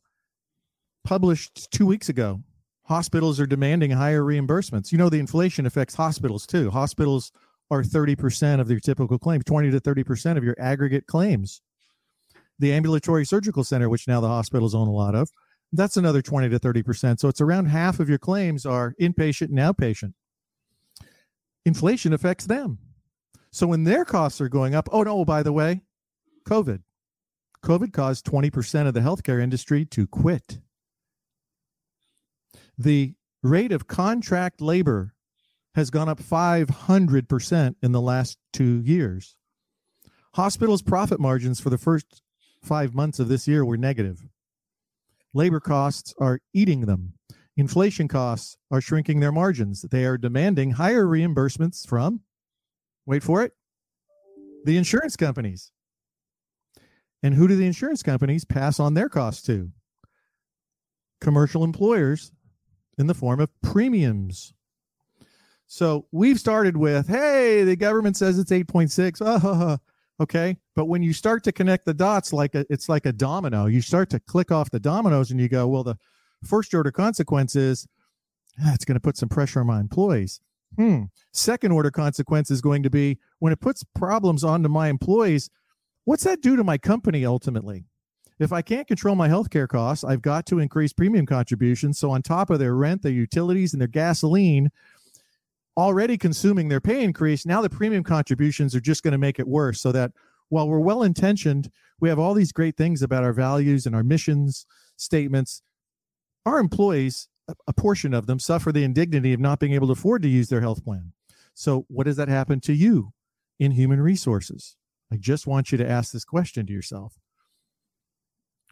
published 1.05 1.71
two 1.71 1.87
weeks 1.87 2.09
ago, 2.09 2.43
hospitals 2.85 3.39
are 3.39 3.47
demanding 3.47 3.91
higher 3.91 4.23
reimbursements. 4.23 4.93
You 4.93 4.99
know, 4.99 5.09
the 5.09 5.19
inflation 5.19 5.67
affects 5.67 5.95
hospitals 5.95 6.47
too. 6.47 6.71
Hospitals 6.71 7.33
are 7.71 7.83
30% 7.83 8.61
of 8.61 8.71
your 8.71 8.81
typical 8.81 9.19
claims, 9.19 9.45
20 9.45 9.71
to 9.71 9.81
30% 9.81 10.39
of 10.39 10.45
your 10.45 10.57
aggregate 10.59 11.07
claims. 11.07 11.61
The 12.59 12.73
ambulatory 12.73 13.25
surgical 13.27 13.63
center, 13.63 13.89
which 13.89 14.09
now 14.09 14.21
the 14.21 14.29
hospitals 14.29 14.75
own 14.75 14.89
a 14.89 14.93
lot 14.93 15.15
of, 15.15 15.29
that's 15.73 15.97
another 15.97 16.23
20 16.23 16.49
to 16.49 16.59
30%. 16.59 17.21
So 17.21 17.29
it's 17.29 17.41
around 17.41 17.67
half 17.67 18.01
of 18.01 18.09
your 18.09 18.19
claims 18.19 18.65
are 18.65 18.95
inpatient 19.01 19.49
and 19.49 19.59
outpatient. 19.59 20.15
Inflation 21.67 22.15
affects 22.15 22.47
them. 22.47 22.79
So 23.51 23.67
when 23.67 23.85
their 23.85 24.05
costs 24.05 24.41
are 24.41 24.49
going 24.49 24.75
up, 24.75 24.89
oh 24.93 25.03
no, 25.03 25.25
by 25.25 25.43
the 25.43 25.53
way, 25.53 25.83
COVID. 26.49 26.83
COVID 27.63 27.93
caused 27.93 28.25
20% 28.25 28.87
of 28.87 28.95
the 28.95 29.01
healthcare 29.01 29.43
industry 29.43 29.85
to 29.87 30.07
quit. 30.07 30.61
The 32.77 33.15
rate 33.43 33.73
of 33.73 33.89
contract 33.89 34.61
labor 34.61 35.15
has 35.75 35.91
gone 35.91 36.09
up 36.09 36.21
500% 36.21 37.75
in 37.83 37.93
the 37.93 38.01
last 38.01 38.39
two 38.53 38.81
years. 38.83 39.37
Hospitals' 40.35 40.83
profit 40.83 41.21
margins 41.21 41.61
for 41.61 41.71
the 41.71 41.79
first 41.79 42.23
five 42.63 42.95
months 42.95 43.19
of 43.19 43.29
this 43.29 43.49
year 43.49 43.65
were 43.65 43.77
negative. 43.77 44.29
Labor 45.35 45.61
costs 45.61 46.15
are 46.19 46.41
eating 46.53 46.83
them. 46.83 47.15
Inflation 47.57 48.09
costs 48.09 48.57
are 48.71 48.81
shrinking 48.81 49.21
their 49.21 49.33
margins. 49.33 49.83
They 49.83 50.05
are 50.05 50.17
demanding 50.17 50.73
higher 50.73 51.05
reimbursements 51.05 51.87
from, 51.87 52.21
wait 53.09 53.23
for 53.23 53.43
it, 53.43 53.53
the 54.67 54.77
insurance 54.77 55.17
companies. 55.17 55.73
And 57.23 57.35
who 57.35 57.49
do 57.49 57.57
the 57.57 57.67
insurance 57.67 58.03
companies 58.03 58.45
pass 58.45 58.79
on 58.79 58.93
their 58.93 59.09
costs 59.09 59.43
to? 59.47 59.71
Commercial 61.23 61.65
employers 61.65 62.31
in 62.99 63.07
the 63.07 63.15
form 63.15 63.41
of 63.41 63.49
premiums. 63.63 64.53
So 65.67 66.07
we've 66.13 66.39
started 66.39 66.77
with, 66.77 67.09
hey, 67.09 67.65
the 67.65 67.77
government 67.77 68.19
says 68.19 68.39
it's 68.39 68.53
8.6. 68.53 69.23
Oh, 69.23 69.79
okay. 70.23 70.59
But 70.77 70.85
when 70.85 71.03
you 71.03 71.15
start 71.15 71.43
to 71.45 71.53
connect 71.53 71.87
the 71.87 71.95
dots, 71.95 72.33
like 72.33 72.55
a, 72.55 72.67
it's 72.69 72.91
like 72.91 73.07
a 73.07 73.13
domino, 73.13 73.67
you 73.67 73.81
start 73.81 74.11
to 74.11 74.21
click 74.21 74.53
off 74.53 74.71
the 74.71 74.81
dominoes 74.81 75.31
and 75.31 75.41
you 75.41 75.49
go, 75.49 75.67
well, 75.67 75.83
the 75.83 75.97
first 76.45 76.75
order 76.75 76.93
consequence 76.93 77.57
is 77.57 77.89
ah, 78.63 78.75
it's 78.75 78.85
going 78.85 78.97
to 78.97 79.01
put 79.01 79.17
some 79.17 79.31
pressure 79.31 79.61
on 79.61 79.67
my 79.67 79.81
employees. 79.81 80.41
Hmm. 80.77 81.05
Second 81.33 81.73
order 81.73 81.91
consequence 81.91 82.51
is 82.51 82.61
going 82.61 82.83
to 82.83 82.91
be 82.91 83.19
when 83.39 83.53
it 83.53 83.61
puts 83.61 83.85
problems 83.95 84.45
onto 84.45 84.69
my 84.69 84.89
employees, 84.89 85.51
what's 86.05 86.25
that 86.25 86.41
do 86.41 86.57
to 86.57 86.65
my 86.65 86.79
company 86.79 87.25
ultimately? 87.25 87.85
If 88.39 88.53
I 88.53 88.63
can't 88.63 88.87
control 88.87 89.17
my 89.17 89.29
healthcare 89.29 89.69
costs, 89.69 90.05
I've 90.05 90.23
got 90.23 90.47
to 90.47 90.61
increase 90.61 90.93
premium 90.93 91.27
contributions. 91.27 91.99
So, 91.99 92.11
on 92.11 92.23
top 92.23 92.51
of 92.51 92.61
their 92.61 92.77
rent, 92.77 93.03
their 93.03 93.11
utilities, 93.11 93.73
and 93.73 93.81
their 93.81 93.89
gasoline, 93.89 94.71
already 95.77 96.19
consuming 96.19 96.69
their 96.69 96.81
pay 96.81 97.03
increase, 97.03 97.47
now 97.47 97.63
the 97.63 97.71
premium 97.71 98.03
contributions 98.03 98.75
are 98.75 98.81
just 98.81 99.03
going 99.03 99.13
to 99.13 99.19
make 99.19 99.39
it 99.39 99.47
worse. 99.47 99.81
So 99.81 99.93
that 99.93 100.13
while 100.49 100.69
we're 100.69 100.81
well 100.81 101.05
intentioned, 101.05 101.71
we 102.01 102.09
have 102.09 102.19
all 102.19 102.35
these 102.35 102.53
great 102.53 102.77
things 102.77 103.01
about 103.01 103.25
our 103.25 103.33
values 103.33 103.87
and 103.87 103.95
our 103.95 104.03
missions 104.03 104.67
statements. 104.97 105.63
Our 106.45 106.59
employees, 106.59 107.29
a 107.67 107.73
portion 107.73 108.15
of 108.15 108.27
them, 108.27 108.39
suffer 108.39 108.73
the 108.73 108.85
indignity 108.85 109.33
of 109.33 109.41
not 109.41 109.59
being 109.59 109.73
able 109.73 109.87
to 109.89 109.93
afford 109.93 110.23
to 110.23 110.29
use 110.29 110.49
their 110.49 110.61
health 110.61 110.85
plan. 110.85 111.13
So, 111.55 111.87
what 111.89 112.05
does 112.05 112.17
that 112.17 112.29
happen 112.29 112.61
to 112.61 112.73
you 112.73 113.13
in 113.59 113.73
human 113.73 114.01
resources? 114.01 114.77
I 115.13 115.17
just 115.17 115.47
want 115.47 115.73
you 115.73 115.79
to 115.79 115.89
ask 115.89 116.13
this 116.13 116.25
question 116.25 116.67
to 116.67 116.73
yourself 116.73 117.19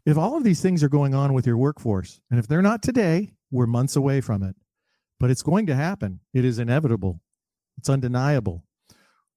if 0.06 0.16
all 0.16 0.36
of 0.36 0.44
these 0.44 0.60
things 0.60 0.84
are 0.84 0.88
going 0.88 1.14
on 1.14 1.32
with 1.32 1.46
your 1.46 1.56
workforce, 1.56 2.20
and 2.30 2.38
if 2.38 2.46
they're 2.46 2.62
not 2.62 2.80
today, 2.82 3.32
we're 3.50 3.66
months 3.66 3.96
away 3.96 4.20
from 4.20 4.42
it, 4.44 4.54
but 5.18 5.30
it's 5.30 5.42
going 5.42 5.66
to 5.66 5.74
happen. 5.74 6.20
It 6.32 6.44
is 6.44 6.60
inevitable, 6.60 7.20
it's 7.76 7.88
undeniable. 7.88 8.62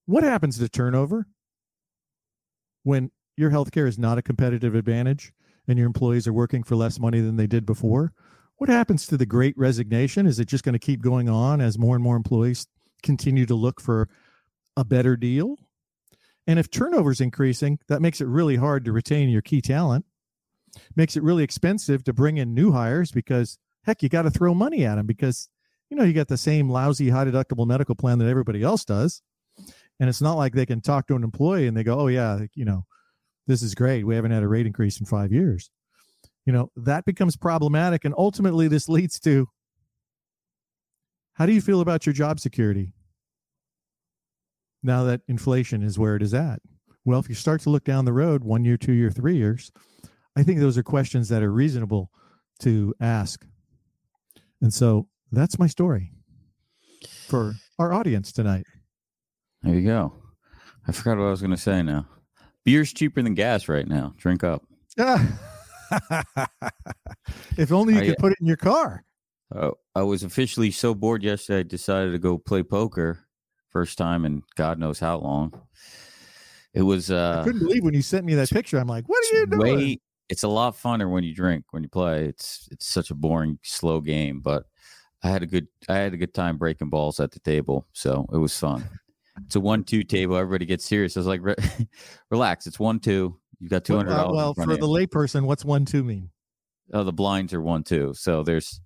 What 0.06 0.23
happens 0.23 0.58
to 0.60 0.69
turnover 0.69 1.28
when 2.84 3.12
your 3.36 3.52
healthcare 3.52 3.88
is 3.88 3.97
not 3.97 4.17
a 4.17 4.23
competitive 4.23 4.75
advantage 4.75 5.34
and 5.67 5.78
your 5.78 5.88
employees 5.88 6.28
are 6.28 6.34
working 6.34 6.63
for 6.63 6.75
less 6.75 6.99
money 6.99 7.19
than 7.19 7.38
they 7.38 7.47
did 7.47 7.65
before? 7.65 8.13
What 8.60 8.69
happens 8.69 9.08
to 9.08 9.17
the 9.17 9.26
great 9.26 9.58
resignation? 9.58 10.28
Is 10.28 10.39
it 10.39 10.48
just 10.48 10.63
going 10.63 10.74
to 10.74 10.80
keep 10.80 11.02
going 11.02 11.28
on 11.28 11.60
as 11.60 11.78
more 11.78 11.95
and 11.95 12.04
more 12.04 12.15
employees 12.15 12.67
continue 13.02 13.45
to 13.45 13.56
look 13.56 13.82
for 13.82 14.08
a 14.78 14.86
better 14.86 15.17
deal? 15.17 15.56
And 16.45 16.60
if 16.60 16.69
turnover 16.69 17.12
is 17.12 17.22
increasing, 17.22 17.80
that 17.88 18.02
makes 18.02 18.22
it 18.22 18.28
really 18.28 18.56
hard 18.56 18.86
to 18.86 18.91
retain 18.91 19.30
your 19.30 19.41
key 19.41 19.62
talent 19.62 20.06
makes 20.95 21.15
it 21.15 21.24
really 21.24 21.43
expensive 21.43 22.04
to 22.04 22.13
bring 22.13 22.38
in 22.38 22.54
new 22.54 22.72
hires 22.72 23.12
because 23.12 23.58
heck, 23.84 24.04
you 24.04 24.10
got 24.10 24.24
to 24.24 24.32
throw 24.32 24.54
money 24.54 24.86
at 24.86 24.95
them 24.95 25.06
because 25.06 25.50
you 25.89 25.98
know 25.98 26.04
you 26.04 26.13
got 26.13 26.28
the 26.28 26.38
same 26.38 26.69
lousy 26.69 27.10
high 27.10 27.26
deductible 27.26 27.67
medical 27.67 27.95
plan 27.95 28.19
that 28.19 28.28
everybody 28.28 28.62
else 28.62 28.86
does, 28.86 29.22
and 30.00 30.10
it's 30.10 30.22
not 30.22 30.38
like 30.38 30.54
they 30.54 30.65
can 30.65 30.82
talk 30.82 31.08
to 31.08 31.15
an 31.15 31.24
employee 31.24 31.67
and 31.67 31.76
they 31.76 31.84
go, 31.84 32.00
oh 32.00 32.08
yeah, 32.08 32.39
you 32.54 32.65
know, 32.65 32.86
this 33.48 33.62
is 33.62 33.76
great. 33.76 34.06
We 34.06 34.15
haven't 34.15 34.32
had 34.32 34.43
a 34.43 34.48
rate 34.48 34.67
increase 34.67 35.00
in 35.00 35.06
five 35.06 35.32
years. 35.32 35.72
You 36.49 36.53
know 36.53 36.71
that 36.77 37.05
becomes 37.05 37.38
problematic, 37.38 38.05
and 38.05 38.15
ultimately 38.17 38.67
this 38.67 38.89
leads 38.89 39.19
to 39.19 39.49
how 41.33 41.45
do 41.45 41.53
you 41.53 41.62
feel 41.62 41.79
about 41.79 42.07
your 42.07 42.13
job 42.13 42.39
security 42.39 42.91
now 44.81 45.03
that 45.03 45.21
inflation 45.27 45.83
is 45.83 45.99
where 45.99 46.15
it 46.15 46.23
is 46.23 46.33
at? 46.33 46.59
Well, 47.05 47.19
if 47.19 47.29
you 47.29 47.35
start 47.35 47.62
to 47.62 47.69
look 47.69 47.83
down 47.83 48.05
the 48.05 48.13
road, 48.13 48.43
one 48.43 48.65
year, 48.65 48.77
two 48.77 48.93
year, 48.93 49.12
three 49.12 49.38
years, 49.38 49.71
I 50.35 50.41
think 50.41 50.59
those 50.59 50.75
are 50.75 50.81
questions 50.81 51.29
that 51.29 51.43
are 51.43 51.51
reasonable 51.51 52.09
to 52.62 52.95
ask. 52.99 53.45
And 54.59 54.73
so 54.73 55.07
that's 55.31 55.59
my 55.59 55.67
story 55.67 56.13
for 57.27 57.53
our 57.77 57.93
audience 57.93 58.31
tonight. 58.31 58.65
There 59.62 59.75
you 59.75 59.85
go. 59.85 60.15
I 60.88 60.93
forgot 60.93 61.19
what 61.19 61.27
I 61.27 61.29
was 61.29 61.41
going 61.41 61.51
to 61.51 61.57
say 61.57 61.83
now. 61.83 62.07
Beer's 62.65 62.91
cheaper 62.91 63.21
than 63.21 63.35
gas 63.35 63.69
right 63.69 63.88
now. 63.88 64.15
Drink 64.17 64.43
up. 64.43 64.63
if 67.58 67.71
only 67.71 67.95
you 67.95 68.02
I, 68.02 68.06
could 68.08 68.17
put 68.17 68.32
it 68.32 68.38
in 68.41 68.47
your 68.47 68.58
car. 68.58 69.04
Oh, 69.54 69.75
I 69.95 70.04
was 70.04 70.23
officially 70.23 70.71
so 70.71 70.93
bored 70.93 71.23
yesterday. 71.23 71.60
I 71.60 71.63
decided 71.63 72.12
to 72.12 72.19
go 72.19 72.38
play 72.38 72.63
poker. 72.63 73.19
First 73.69 73.97
time 73.97 74.25
in 74.25 74.43
God 74.56 74.80
knows 74.80 74.99
how 74.99 75.19
long. 75.19 75.54
It 76.73 76.84
was. 76.84 77.10
uh 77.12 77.39
I 77.41 77.43
couldn't 77.43 77.62
believe 77.67 77.84
when 77.84 77.93
you 77.93 78.02
sent 78.02 78.25
me 78.25 78.36
that 78.36 78.49
picture. 78.49 78.78
I'm 78.78 78.88
like, 78.88 79.08
"What 79.08 79.23
are 79.23 79.38
you 79.38 79.45
doing?" 79.47 79.78
Way 79.78 79.99
it's 80.30 80.43
a 80.43 80.47
lot 80.47 80.78
funner 80.78 81.12
when 81.12 81.23
you 81.23 81.34
drink 81.34 81.65
when 81.71 81.84
you 81.84 81.89
play. 81.89 82.25
It's 82.25 82.69
it's 82.71 82.88
such 82.88 83.10
a 83.10 83.15
boring, 83.15 83.60
slow 83.63 83.99
game, 83.99 84.39
but 84.39 84.63
I 85.23 85.30
had 85.30 85.43
a 85.43 85.47
good 85.47 85.67
I 85.89 85.95
had 85.95 86.13
a 86.13 86.17
good 86.17 86.34
time 86.34 86.58
breaking 86.58 86.89
balls 86.89 87.19
at 87.19 87.32
the 87.32 87.39
table, 87.39 87.88
so 87.93 88.28
it 88.32 88.38
was 88.38 88.58
fun. 88.58 88.88
It's 89.45 89.56
a 89.56 89.60
one-two 89.60 90.04
table. 90.04 90.36
Everybody 90.36 90.65
gets 90.65 90.86
serious. 90.86 91.15
I 91.15 91.21
was 91.21 91.28
like, 91.28 91.41
relax. 92.30 92.67
It's 92.67 92.78
one-two. 92.78 93.38
You 93.60 93.69
got 93.69 93.86
two 93.86 93.95
hundred 93.95 94.15
dollars. 94.15 94.36
Well, 94.36 94.54
for 94.54 94.78
the 94.78 94.88
layperson, 94.88 95.43
what's 95.43 95.65
one-two 95.65 96.04
mean? 96.04 96.30
Oh, 96.93 97.04
the 97.04 97.13
blinds 97.13 97.54
are 97.54 97.62
one-two. 97.62 98.13
So 98.15 98.41
there's 98.43 98.82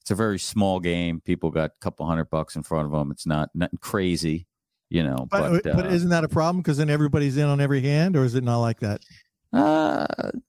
it's 0.00 0.10
a 0.10 0.14
very 0.14 0.38
small 0.38 0.80
game. 0.80 1.20
People 1.20 1.50
got 1.50 1.70
a 1.70 1.80
couple 1.80 2.06
hundred 2.06 2.30
bucks 2.30 2.56
in 2.56 2.62
front 2.62 2.86
of 2.86 2.92
them. 2.92 3.10
It's 3.10 3.26
not 3.26 3.50
nothing 3.54 3.78
crazy, 3.80 4.46
you 4.90 5.02
know. 5.02 5.26
But 5.30 5.62
but, 5.62 5.76
but 5.76 5.86
uh, 5.86 5.90
isn't 5.90 6.10
that 6.10 6.24
a 6.24 6.28
problem? 6.28 6.62
Because 6.62 6.76
then 6.76 6.90
everybody's 6.90 7.36
in 7.36 7.46
on 7.46 7.60
every 7.60 7.80
hand, 7.80 8.16
or 8.16 8.24
is 8.24 8.34
it 8.34 8.44
not 8.44 8.60
like 8.60 8.80
that? 8.80 9.00
Uh, 9.52 10.06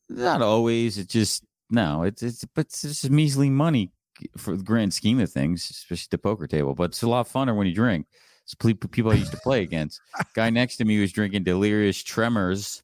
not 0.10 0.42
always. 0.42 0.98
It 0.98 1.10
just 1.10 1.44
no. 1.70 2.04
It's 2.04 2.24
it's 2.24 2.46
but 2.56 2.68
it's 2.68 2.82
just 2.82 3.10
measly 3.10 3.50
money 3.50 3.92
for 4.38 4.56
the 4.56 4.64
grand 4.64 4.94
scheme 4.94 5.20
of 5.20 5.32
things, 5.32 5.70
especially 5.70 6.08
the 6.12 6.18
poker 6.18 6.48
table. 6.48 6.74
But 6.76 6.86
it's 6.86 7.02
a 7.04 7.10
lot 7.10 7.28
funner 7.28 7.56
when 7.56 7.68
you 7.68 7.74
drink. 7.74 8.08
It's 8.44 8.56
people 8.56 9.12
I 9.12 9.16
used 9.16 9.32
to 9.32 9.38
play 9.38 9.62
against. 9.62 10.02
Guy 10.36 10.50
next 10.50 10.78
to 10.78 10.86
me 10.86 11.00
was 11.00 11.12
drinking 11.12 11.44
Delirious 11.44 12.04
Tremors. 12.04 12.84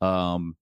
Um, 0.00 0.56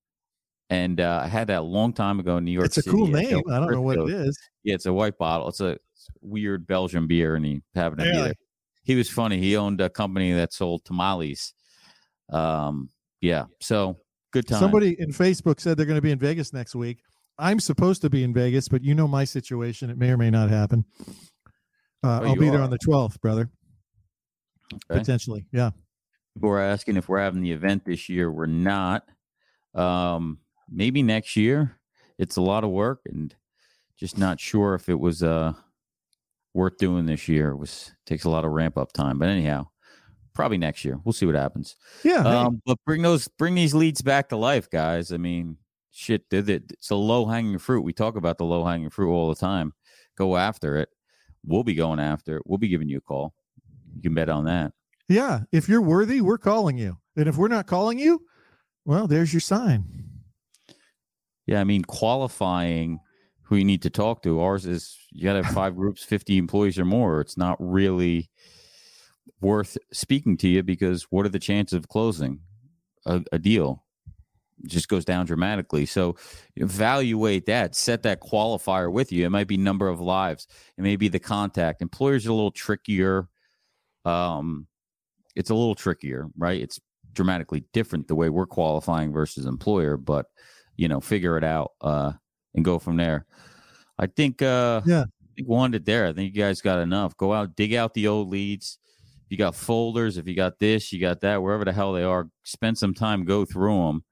and 0.69 1.01
uh, 1.01 1.21
I 1.25 1.29
had 1.29 1.49
that 1.49 1.61
a 1.61 1.65
long 1.65 1.93
time 1.93 2.19
ago 2.19 2.39
in 2.39 2.45
New 2.45 2.53
York. 2.53 2.67
It's 2.67 2.79
a 2.79 2.83
City. 2.83 2.97
cool 2.97 3.07
name. 3.07 3.43
I 3.51 3.59
don't 3.59 3.71
know 3.71 3.83
what 3.83 3.99
it 3.99 4.09
is. 4.09 4.39
Yeah, 4.65 4.75
it's 4.75 4.87
a 4.87 4.93
white 4.93 5.17
bottle. 5.19 5.49
It's 5.49 5.61
a, 5.61 5.79
weird 6.21 6.67
Belgian 6.69 7.07
beer, 7.09 7.35
and 7.35 7.45
he 7.45 7.63
happened 7.75 8.01
to 8.01 8.09
really? 8.09 8.29
be 8.31 8.37
He 8.85 8.95
was 8.95 9.11
funny. 9.11 9.39
He 9.39 9.57
owned 9.57 9.81
a 9.81 9.91
company 9.91 10.33
that 10.33 10.53
sold 10.53 10.85
tamales. 10.85 11.53
Um, 12.33 12.91
yeah. 13.21 13.47
So 13.61 13.99
Good 14.37 14.49
time. 14.49 14.61
Somebody 14.61 14.97
in 14.99 15.11
Facebook 15.13 15.61
said 15.61 15.79
they're 15.79 15.87
going 15.87 15.97
to 15.97 16.03
be 16.03 16.11
in 16.11 16.19
Vegas 16.19 16.53
next 16.53 16.75
week. 16.75 16.99
I'm 17.39 17.59
supposed 17.59 18.03
to 18.03 18.11
be 18.11 18.23
in 18.23 18.35
Vegas, 18.35 18.69
but 18.69 18.83
you 18.83 18.95
know 18.95 19.09
my 19.09 19.25
situation. 19.25 19.89
It 19.89 19.97
may 19.97 20.11
or 20.11 20.19
may 20.19 20.31
not 20.31 20.51
happen. 20.51 20.85
Uh, 22.05 22.21
oh, 22.23 22.27
I'll 22.27 22.37
be 22.37 22.49
are. 22.49 22.53
there 22.53 22.61
on 22.61 22.69
the 22.69 22.79
12th, 22.79 23.19
brother. 23.21 23.51
okay. 24.75 24.99
potentially. 24.99 25.47
Yeah. 25.53 25.71
People 26.35 26.51
are 26.51 26.61
asking 26.61 26.99
if 26.99 27.09
we're 27.09 27.21
having 27.21 27.41
the 27.41 27.53
event 27.53 27.87
this 27.87 28.11
year. 28.11 28.31
We're 28.31 28.45
not. 28.45 29.05
Um, 29.77 30.39
maybe 30.71 31.03
next 31.03 31.37
year. 31.37 31.79
It's 32.19 32.37
a 32.37 32.43
lot 32.43 32.65
of 32.65 32.71
work 32.71 33.01
and 33.07 33.35
just 33.99 34.17
not 34.17 34.41
sure 34.41 34.75
if 34.75 34.89
it 34.89 34.99
was 34.99 35.23
uh 35.23 35.53
worth 36.55 36.79
doing 36.79 37.07
this 37.07 37.29
year. 37.29 37.51
It 37.51 37.57
was 37.57 37.93
takes 38.07 38.25
a 38.25 38.31
lot 38.31 38.45
of 38.45 38.53
ramp 38.53 38.79
up 38.79 38.93
time. 38.93 39.19
But 39.19 39.29
anyhow, 39.29 39.69
probably 40.35 40.59
next 40.59 40.85
year. 40.85 40.99
We'll 41.05 41.13
see 41.13 41.27
what 41.27 41.35
happens. 41.35 41.77
Yeah. 42.03 42.21
Um, 42.21 42.55
hey. 42.55 42.61
but 42.67 42.79
bring 42.85 43.03
those 43.03 43.29
bring 43.29 43.55
these 43.55 43.75
leads 43.75 44.03
back 44.03 44.29
to 44.31 44.37
life, 44.37 44.71
guys. 44.71 45.13
I 45.13 45.19
mean, 45.19 45.59
shit, 45.91 46.29
did 46.31 46.49
it. 46.49 46.65
it's 46.71 46.91
a 46.91 46.95
low 46.95 47.27
hanging 47.27 47.59
fruit. 47.59 47.83
We 47.83 47.93
talk 47.93 48.17
about 48.17 48.39
the 48.39 48.45
low 48.45 48.65
hanging 48.65 48.91
fruit 48.91 49.13
all 49.13 49.29
the 49.29 49.35
time. 49.35 49.73
Go 50.17 50.37
after 50.37 50.77
it. 50.77 50.89
We'll 51.45 51.65
be 51.65 51.75
going 51.75 52.01
after 52.01 52.37
it. 52.37 52.43
We'll 52.47 52.59
be 52.59 52.69
giving 52.69 52.89
you 52.89 52.99
a 52.99 53.03
call. 53.03 53.35
You 53.95 54.03
can 54.03 54.15
bet 54.15 54.29
on 54.29 54.45
that. 54.45 54.73
Yeah. 55.09 55.41
If 55.53 55.69
you're 55.69 55.83
worthy, 55.83 56.21
we're 56.21 56.39
calling 56.39 56.77
you. 56.77 56.99
And 57.17 57.29
if 57.29 57.37
we're 57.37 57.49
not 57.49 57.67
calling 57.67 57.99
you, 57.99 58.21
well, 58.87 59.09
there's 59.09 59.35
your 59.35 59.41
sign. 59.41 59.85
Yeah, 61.47 61.61
I 61.61 61.65
mean, 61.65 61.83
qualifying 61.85 63.01
who 63.43 63.57
you 63.57 63.65
need 63.65 63.83
to 63.83 63.91
talk 63.91 64.23
to. 64.23 64.41
Ours 64.41 64.65
is 64.65 64.97
you 65.11 65.25
got 65.25 65.35
to 65.35 65.43
have 65.43 65.55
five 65.55 65.77
groups, 65.77 66.03
50 66.05 66.39
employees 66.39 66.79
or 66.79 66.85
more. 66.85 67.21
It's 67.21 67.37
not 67.37 67.57
really 67.61 68.31
worth 69.41 69.77
speaking 69.93 70.37
to 70.39 70.49
you 70.49 70.63
because 70.63 71.05
what 71.11 71.27
are 71.27 71.31
the 71.31 71.39
chances 71.39 71.75
of 71.77 71.89
closing 71.89 72.41
a, 73.05 73.23
a 73.33 73.39
deal? 73.39 73.85
It 74.65 74.71
just 74.71 74.89
goes 74.89 75.05
down 75.05 75.27
dramatically. 75.27 75.85
So 75.87 76.17
evaluate 76.55 77.47
that, 77.47 77.75
set 77.75 78.05
that 78.05 78.21
qualifier 78.21 78.91
with 78.91 79.13
you. 79.13 79.27
It 79.27 79.31
might 79.31 79.49
be 79.49 79.57
number 79.57 79.89
of 79.89 80.01
lives, 80.01 80.47
it 80.79 80.83
may 80.83 80.97
be 80.97 81.09
the 81.09 81.19
contact. 81.19 81.83
Employers 81.83 82.25
are 82.27 82.31
a 82.31 82.35
little 82.35 82.53
trickier. 82.53 83.29
Um, 84.05 84.69
it's 85.35 85.51
a 85.51 85.55
little 85.55 85.75
trickier, 85.75 86.29
right? 86.37 86.61
It's 86.61 86.81
dramatically 87.17 87.65
different 87.73 88.07
the 88.07 88.15
way 88.15 88.29
we're 88.29 88.47
qualifying 88.47 89.13
versus 89.13 89.47
employer, 89.47 89.97
but 89.97 90.27
you 90.77 90.87
know, 90.87 91.01
figure 91.01 91.37
it 91.37 91.43
out 91.43 91.73
uh, 91.81 92.13
and 92.55 92.65
go 92.65 92.79
from 92.79 92.97
there. 92.97 93.27
I 93.99 94.07
think, 94.07 94.43
uh, 94.43 94.83
yeah, 94.85 95.05
I 95.05 95.29
think 95.35 95.49
we 95.49 95.77
it 95.77 95.87
there. 95.87 96.07
I 96.07 96.13
think 96.13 96.35
you 96.35 96.41
guys 96.41 96.61
got 96.61 96.79
enough. 96.79 97.17
Go 97.17 97.33
out, 97.33 97.57
dig 97.57 97.75
out 97.75 97.95
the 97.95 98.07
old 98.07 98.29
leads. 98.29 98.79
If 99.25 99.33
you 99.33 99.39
got 99.39 99.57
folders, 99.57 100.19
if 100.19 100.29
you 100.29 100.37
got 100.37 100.59
this, 100.61 100.93
you 100.93 101.01
got 101.01 101.23
that, 101.23 101.43
wherever 101.43 101.65
the 101.65 101.73
hell 101.73 101.93
they 101.93 102.05
are, 102.05 102.29
spend 102.45 102.79
some 102.79 102.95
time, 102.95 103.25
go 103.25 103.45
through 103.45 103.87
them, 103.87 104.05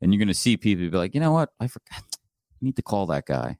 and 0.00 0.12
you're 0.12 0.18
going 0.18 0.28
to 0.28 0.34
see 0.34 0.56
people 0.56 0.88
be 0.88 0.96
like, 0.96 1.14
you 1.14 1.20
know 1.20 1.32
what, 1.32 1.48
I 1.58 1.66
forgot. 1.66 2.04
I 2.12 2.60
need 2.60 2.76
to 2.76 2.82
call 2.82 3.06
that 3.06 3.26
guy. 3.26 3.56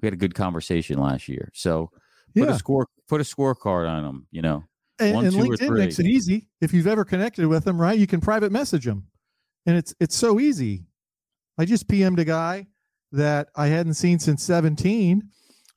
We 0.00 0.06
had 0.06 0.14
a 0.14 0.16
good 0.16 0.34
conversation 0.34 0.98
last 0.98 1.28
year, 1.28 1.50
so 1.54 1.90
put 2.34 2.48
yeah. 2.48 2.54
a 2.54 2.58
score, 2.58 2.88
put 3.08 3.20
a 3.20 3.24
scorecard 3.24 3.88
on 3.88 4.02
them. 4.02 4.26
You 4.32 4.42
know, 4.42 4.64
and, 5.06 5.14
One, 5.14 5.26
and 5.26 5.34
LinkedIn 5.34 5.76
makes 5.76 5.98
it 5.98 6.06
easy. 6.06 6.48
If 6.60 6.72
you've 6.72 6.86
ever 6.86 7.04
connected 7.04 7.46
with 7.46 7.64
them, 7.64 7.80
right, 7.80 7.98
you 7.98 8.06
can 8.06 8.20
private 8.20 8.52
message 8.52 8.84
them, 8.84 9.06
and 9.66 9.76
it's 9.76 9.94
it's 10.00 10.16
so 10.16 10.40
easy. 10.40 10.84
I 11.58 11.64
just 11.64 11.88
PM'd 11.88 12.18
a 12.18 12.24
guy 12.24 12.66
that 13.12 13.48
I 13.54 13.66
hadn't 13.66 13.94
seen 13.94 14.18
since 14.18 14.42
17 14.42 15.22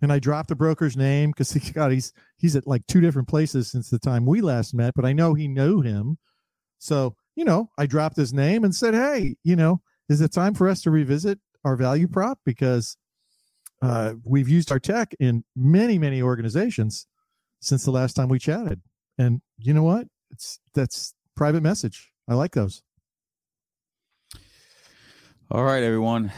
and 0.02 0.12
I 0.12 0.20
dropped 0.20 0.50
the 0.50 0.56
broker's 0.56 0.96
name 0.96 1.32
because 1.32 1.52
he 1.54 1.72
got 1.72 1.92
he's 1.92 2.14
he's 2.38 2.56
at 2.56 2.68
like 2.68 2.86
two 2.88 3.02
different 3.02 3.28
places 3.28 3.72
since 3.72 3.90
the 3.90 4.00
time 4.00 4.26
we 4.26 4.42
last 4.42 4.74
met, 4.74 4.94
but 4.96 5.06
I 5.06 5.14
know 5.14 5.34
he 5.34 5.48
knew 5.48 5.82
him. 5.82 6.18
So, 6.78 7.16
you 7.36 7.46
know, 7.46 7.70
I 7.78 7.86
dropped 7.86 8.18
his 8.18 8.34
name 8.34 8.64
and 8.64 8.76
said, 8.76 8.94
Hey, 8.94 9.36
you 9.44 9.56
know, 9.56 9.82
is 10.10 10.22
it 10.22 10.32
time 10.32 10.54
for 10.54 10.70
us 10.70 10.82
to 10.82 10.92
revisit 10.92 11.40
our 11.64 11.76
value 11.76 12.08
prop? 12.08 12.40
Because 12.46 12.98
uh, 13.82 14.14
we've 14.24 14.50
used 14.50 14.72
our 14.72 14.80
tech 14.80 15.14
in 15.20 15.44
many, 15.56 15.98
many 15.98 16.22
organizations 16.22 17.08
since 17.62 17.84
the 17.84 17.92
last 17.92 18.14
time 18.14 18.30
we 18.30 18.40
chatted. 18.40 18.82
And 19.18 19.42
you 19.58 19.74
know 19.74 19.84
what? 19.84 20.08
It's 20.32 20.60
that's 20.74 21.14
private 21.36 21.62
message. 21.62 22.12
I 22.28 22.34
like 22.34 22.54
those. 22.54 22.82
All 25.52 25.64
right, 25.64 25.84
everyone. 25.84 26.32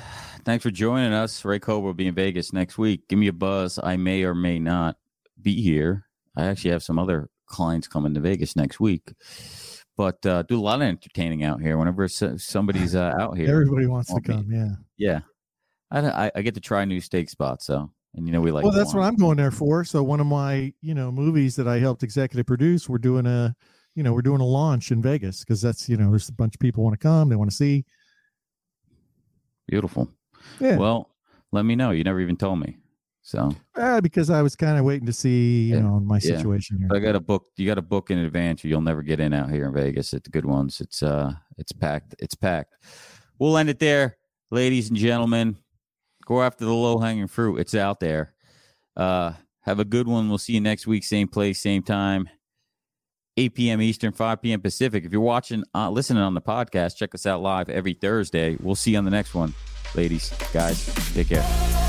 Thanks 0.43 0.63
for 0.63 0.71
joining 0.71 1.13
us. 1.13 1.43
Ray 1.45 1.59
Cobra 1.59 1.87
will 1.87 1.93
be 1.93 2.07
in 2.07 2.15
Vegas 2.15 2.53
next 2.53 2.77
week. 2.77 3.07
Give 3.07 3.17
me 3.17 3.27
a 3.27 3.33
buzz. 3.33 3.79
I 3.81 3.97
may 3.97 4.23
or 4.23 4.35
may 4.35 4.59
not 4.59 4.97
be 5.41 5.61
here. 5.61 6.05
I 6.35 6.45
actually 6.45 6.71
have 6.71 6.83
some 6.83 6.99
other 6.99 7.29
clients 7.47 7.87
coming 7.87 8.13
to 8.13 8.19
Vegas 8.19 8.55
next 8.55 8.79
week. 8.79 9.13
But 9.95 10.23
uh, 10.25 10.43
do 10.43 10.59
a 10.59 10.61
lot 10.61 10.81
of 10.81 10.83
entertaining 10.83 11.43
out 11.43 11.61
here. 11.61 11.77
Whenever 11.77 12.07
somebody's 12.07 12.95
uh, 12.95 13.13
out 13.19 13.37
here, 13.37 13.49
everybody 13.49 13.87
wants 13.87 14.13
to 14.13 14.21
come. 14.21 14.45
Yeah, 14.51 14.75
yeah. 14.97 15.19
I, 15.89 16.31
I, 16.35 16.41
get 16.41 16.53
to 16.55 16.61
try 16.61 16.83
new 16.83 16.99
steak 16.99 17.29
spots, 17.29 17.65
so 17.65 17.91
and 18.17 18.27
you 18.27 18.33
know 18.33 18.41
we 18.41 18.51
like. 18.51 18.63
Well, 18.63 18.73
that's 18.73 18.93
what 18.93 19.03
I'm 19.03 19.15
going 19.15 19.37
there 19.37 19.51
for. 19.51 19.85
So 19.85 20.03
one 20.03 20.19
of 20.19 20.27
my 20.27 20.73
you 20.81 20.93
know 20.93 21.11
movies 21.11 21.55
that 21.55 21.67
I 21.67 21.79
helped 21.79 22.03
executive 22.03 22.45
produce, 22.45 22.89
we're 22.89 22.97
doing 22.97 23.25
a 23.25 23.55
you 23.95 24.03
know 24.03 24.11
we're 24.11 24.21
doing 24.21 24.41
a 24.41 24.45
launch 24.45 24.91
in 24.91 25.01
Vegas 25.01 25.39
because 25.39 25.61
that's 25.61 25.87
you 25.87 25.95
know 25.95 26.09
there's 26.09 26.27
a 26.27 26.33
bunch 26.33 26.55
of 26.55 26.59
people 26.59 26.83
want 26.83 26.93
to 26.93 26.97
come, 26.97 27.29
they 27.29 27.35
want 27.35 27.49
to 27.49 27.55
see. 27.55 27.85
Beautiful. 29.67 30.09
Yeah. 30.59 30.77
Well, 30.77 31.09
let 31.51 31.63
me 31.63 31.75
know. 31.75 31.91
You 31.91 32.03
never 32.03 32.19
even 32.19 32.37
told 32.37 32.59
me. 32.59 32.77
So 33.21 33.51
uh, 33.75 33.99
because 33.99 34.29
I 34.29 34.41
was 34.41 34.55
kind 34.55 34.79
of 34.79 34.85
waiting 34.85 35.05
to 35.05 35.13
see, 35.13 35.63
you 35.63 35.75
yeah. 35.75 35.81
know, 35.81 35.99
my 35.99 36.17
situation 36.17 36.77
yeah. 36.79 36.87
here. 36.89 36.97
I 36.97 37.05
got 37.05 37.15
a 37.15 37.19
book. 37.19 37.45
You 37.57 37.67
got 37.67 37.77
a 37.77 37.81
book 37.81 38.09
in 38.09 38.19
advance, 38.19 38.63
or 38.63 38.69
you'll 38.69 38.81
never 38.81 39.03
get 39.03 39.19
in 39.19 39.33
out 39.33 39.51
here 39.51 39.65
in 39.65 39.73
Vegas 39.73 40.13
at 40.13 40.23
the 40.23 40.29
good 40.29 40.45
ones. 40.45 40.81
It's 40.81 41.03
uh, 41.03 41.33
it's 41.57 41.71
packed. 41.71 42.15
It's 42.19 42.35
packed. 42.35 42.75
We'll 43.37 43.57
end 43.57 43.69
it 43.69 43.79
there, 43.79 44.17
ladies 44.49 44.89
and 44.89 44.97
gentlemen. 44.97 45.57
Go 46.27 46.43
after 46.43 46.65
the 46.65 46.73
low 46.73 46.97
hanging 46.97 47.27
fruit. 47.27 47.57
It's 47.57 47.73
out 47.73 48.01
there. 48.01 48.33
Uh, 48.97 49.31
have 49.61 49.79
a 49.79 49.85
good 49.85 50.09
one. 50.09 50.27
We'll 50.27 50.37
see 50.37 50.53
you 50.53 50.59
next 50.59 50.85
week, 50.85 51.05
same 51.05 51.29
place, 51.29 51.61
same 51.61 51.83
time. 51.83 52.29
8 53.37 53.55
p.m. 53.55 53.81
Eastern, 53.81 54.11
5 54.11 54.41
p.m. 54.41 54.59
Pacific. 54.59 55.05
If 55.05 55.13
you're 55.13 55.21
watching, 55.21 55.63
uh, 55.73 55.89
listening 55.89 56.21
on 56.23 56.33
the 56.33 56.41
podcast, 56.41 56.97
check 56.97 57.15
us 57.15 57.25
out 57.25 57.41
live 57.41 57.69
every 57.69 57.93
Thursday. 57.93 58.57
We'll 58.59 58.75
see 58.75 58.91
you 58.91 58.97
on 58.97 59.05
the 59.05 59.11
next 59.11 59.35
one. 59.35 59.53
Ladies, 59.95 60.33
guys, 60.51 60.85
take 61.13 61.29
care. 61.29 61.86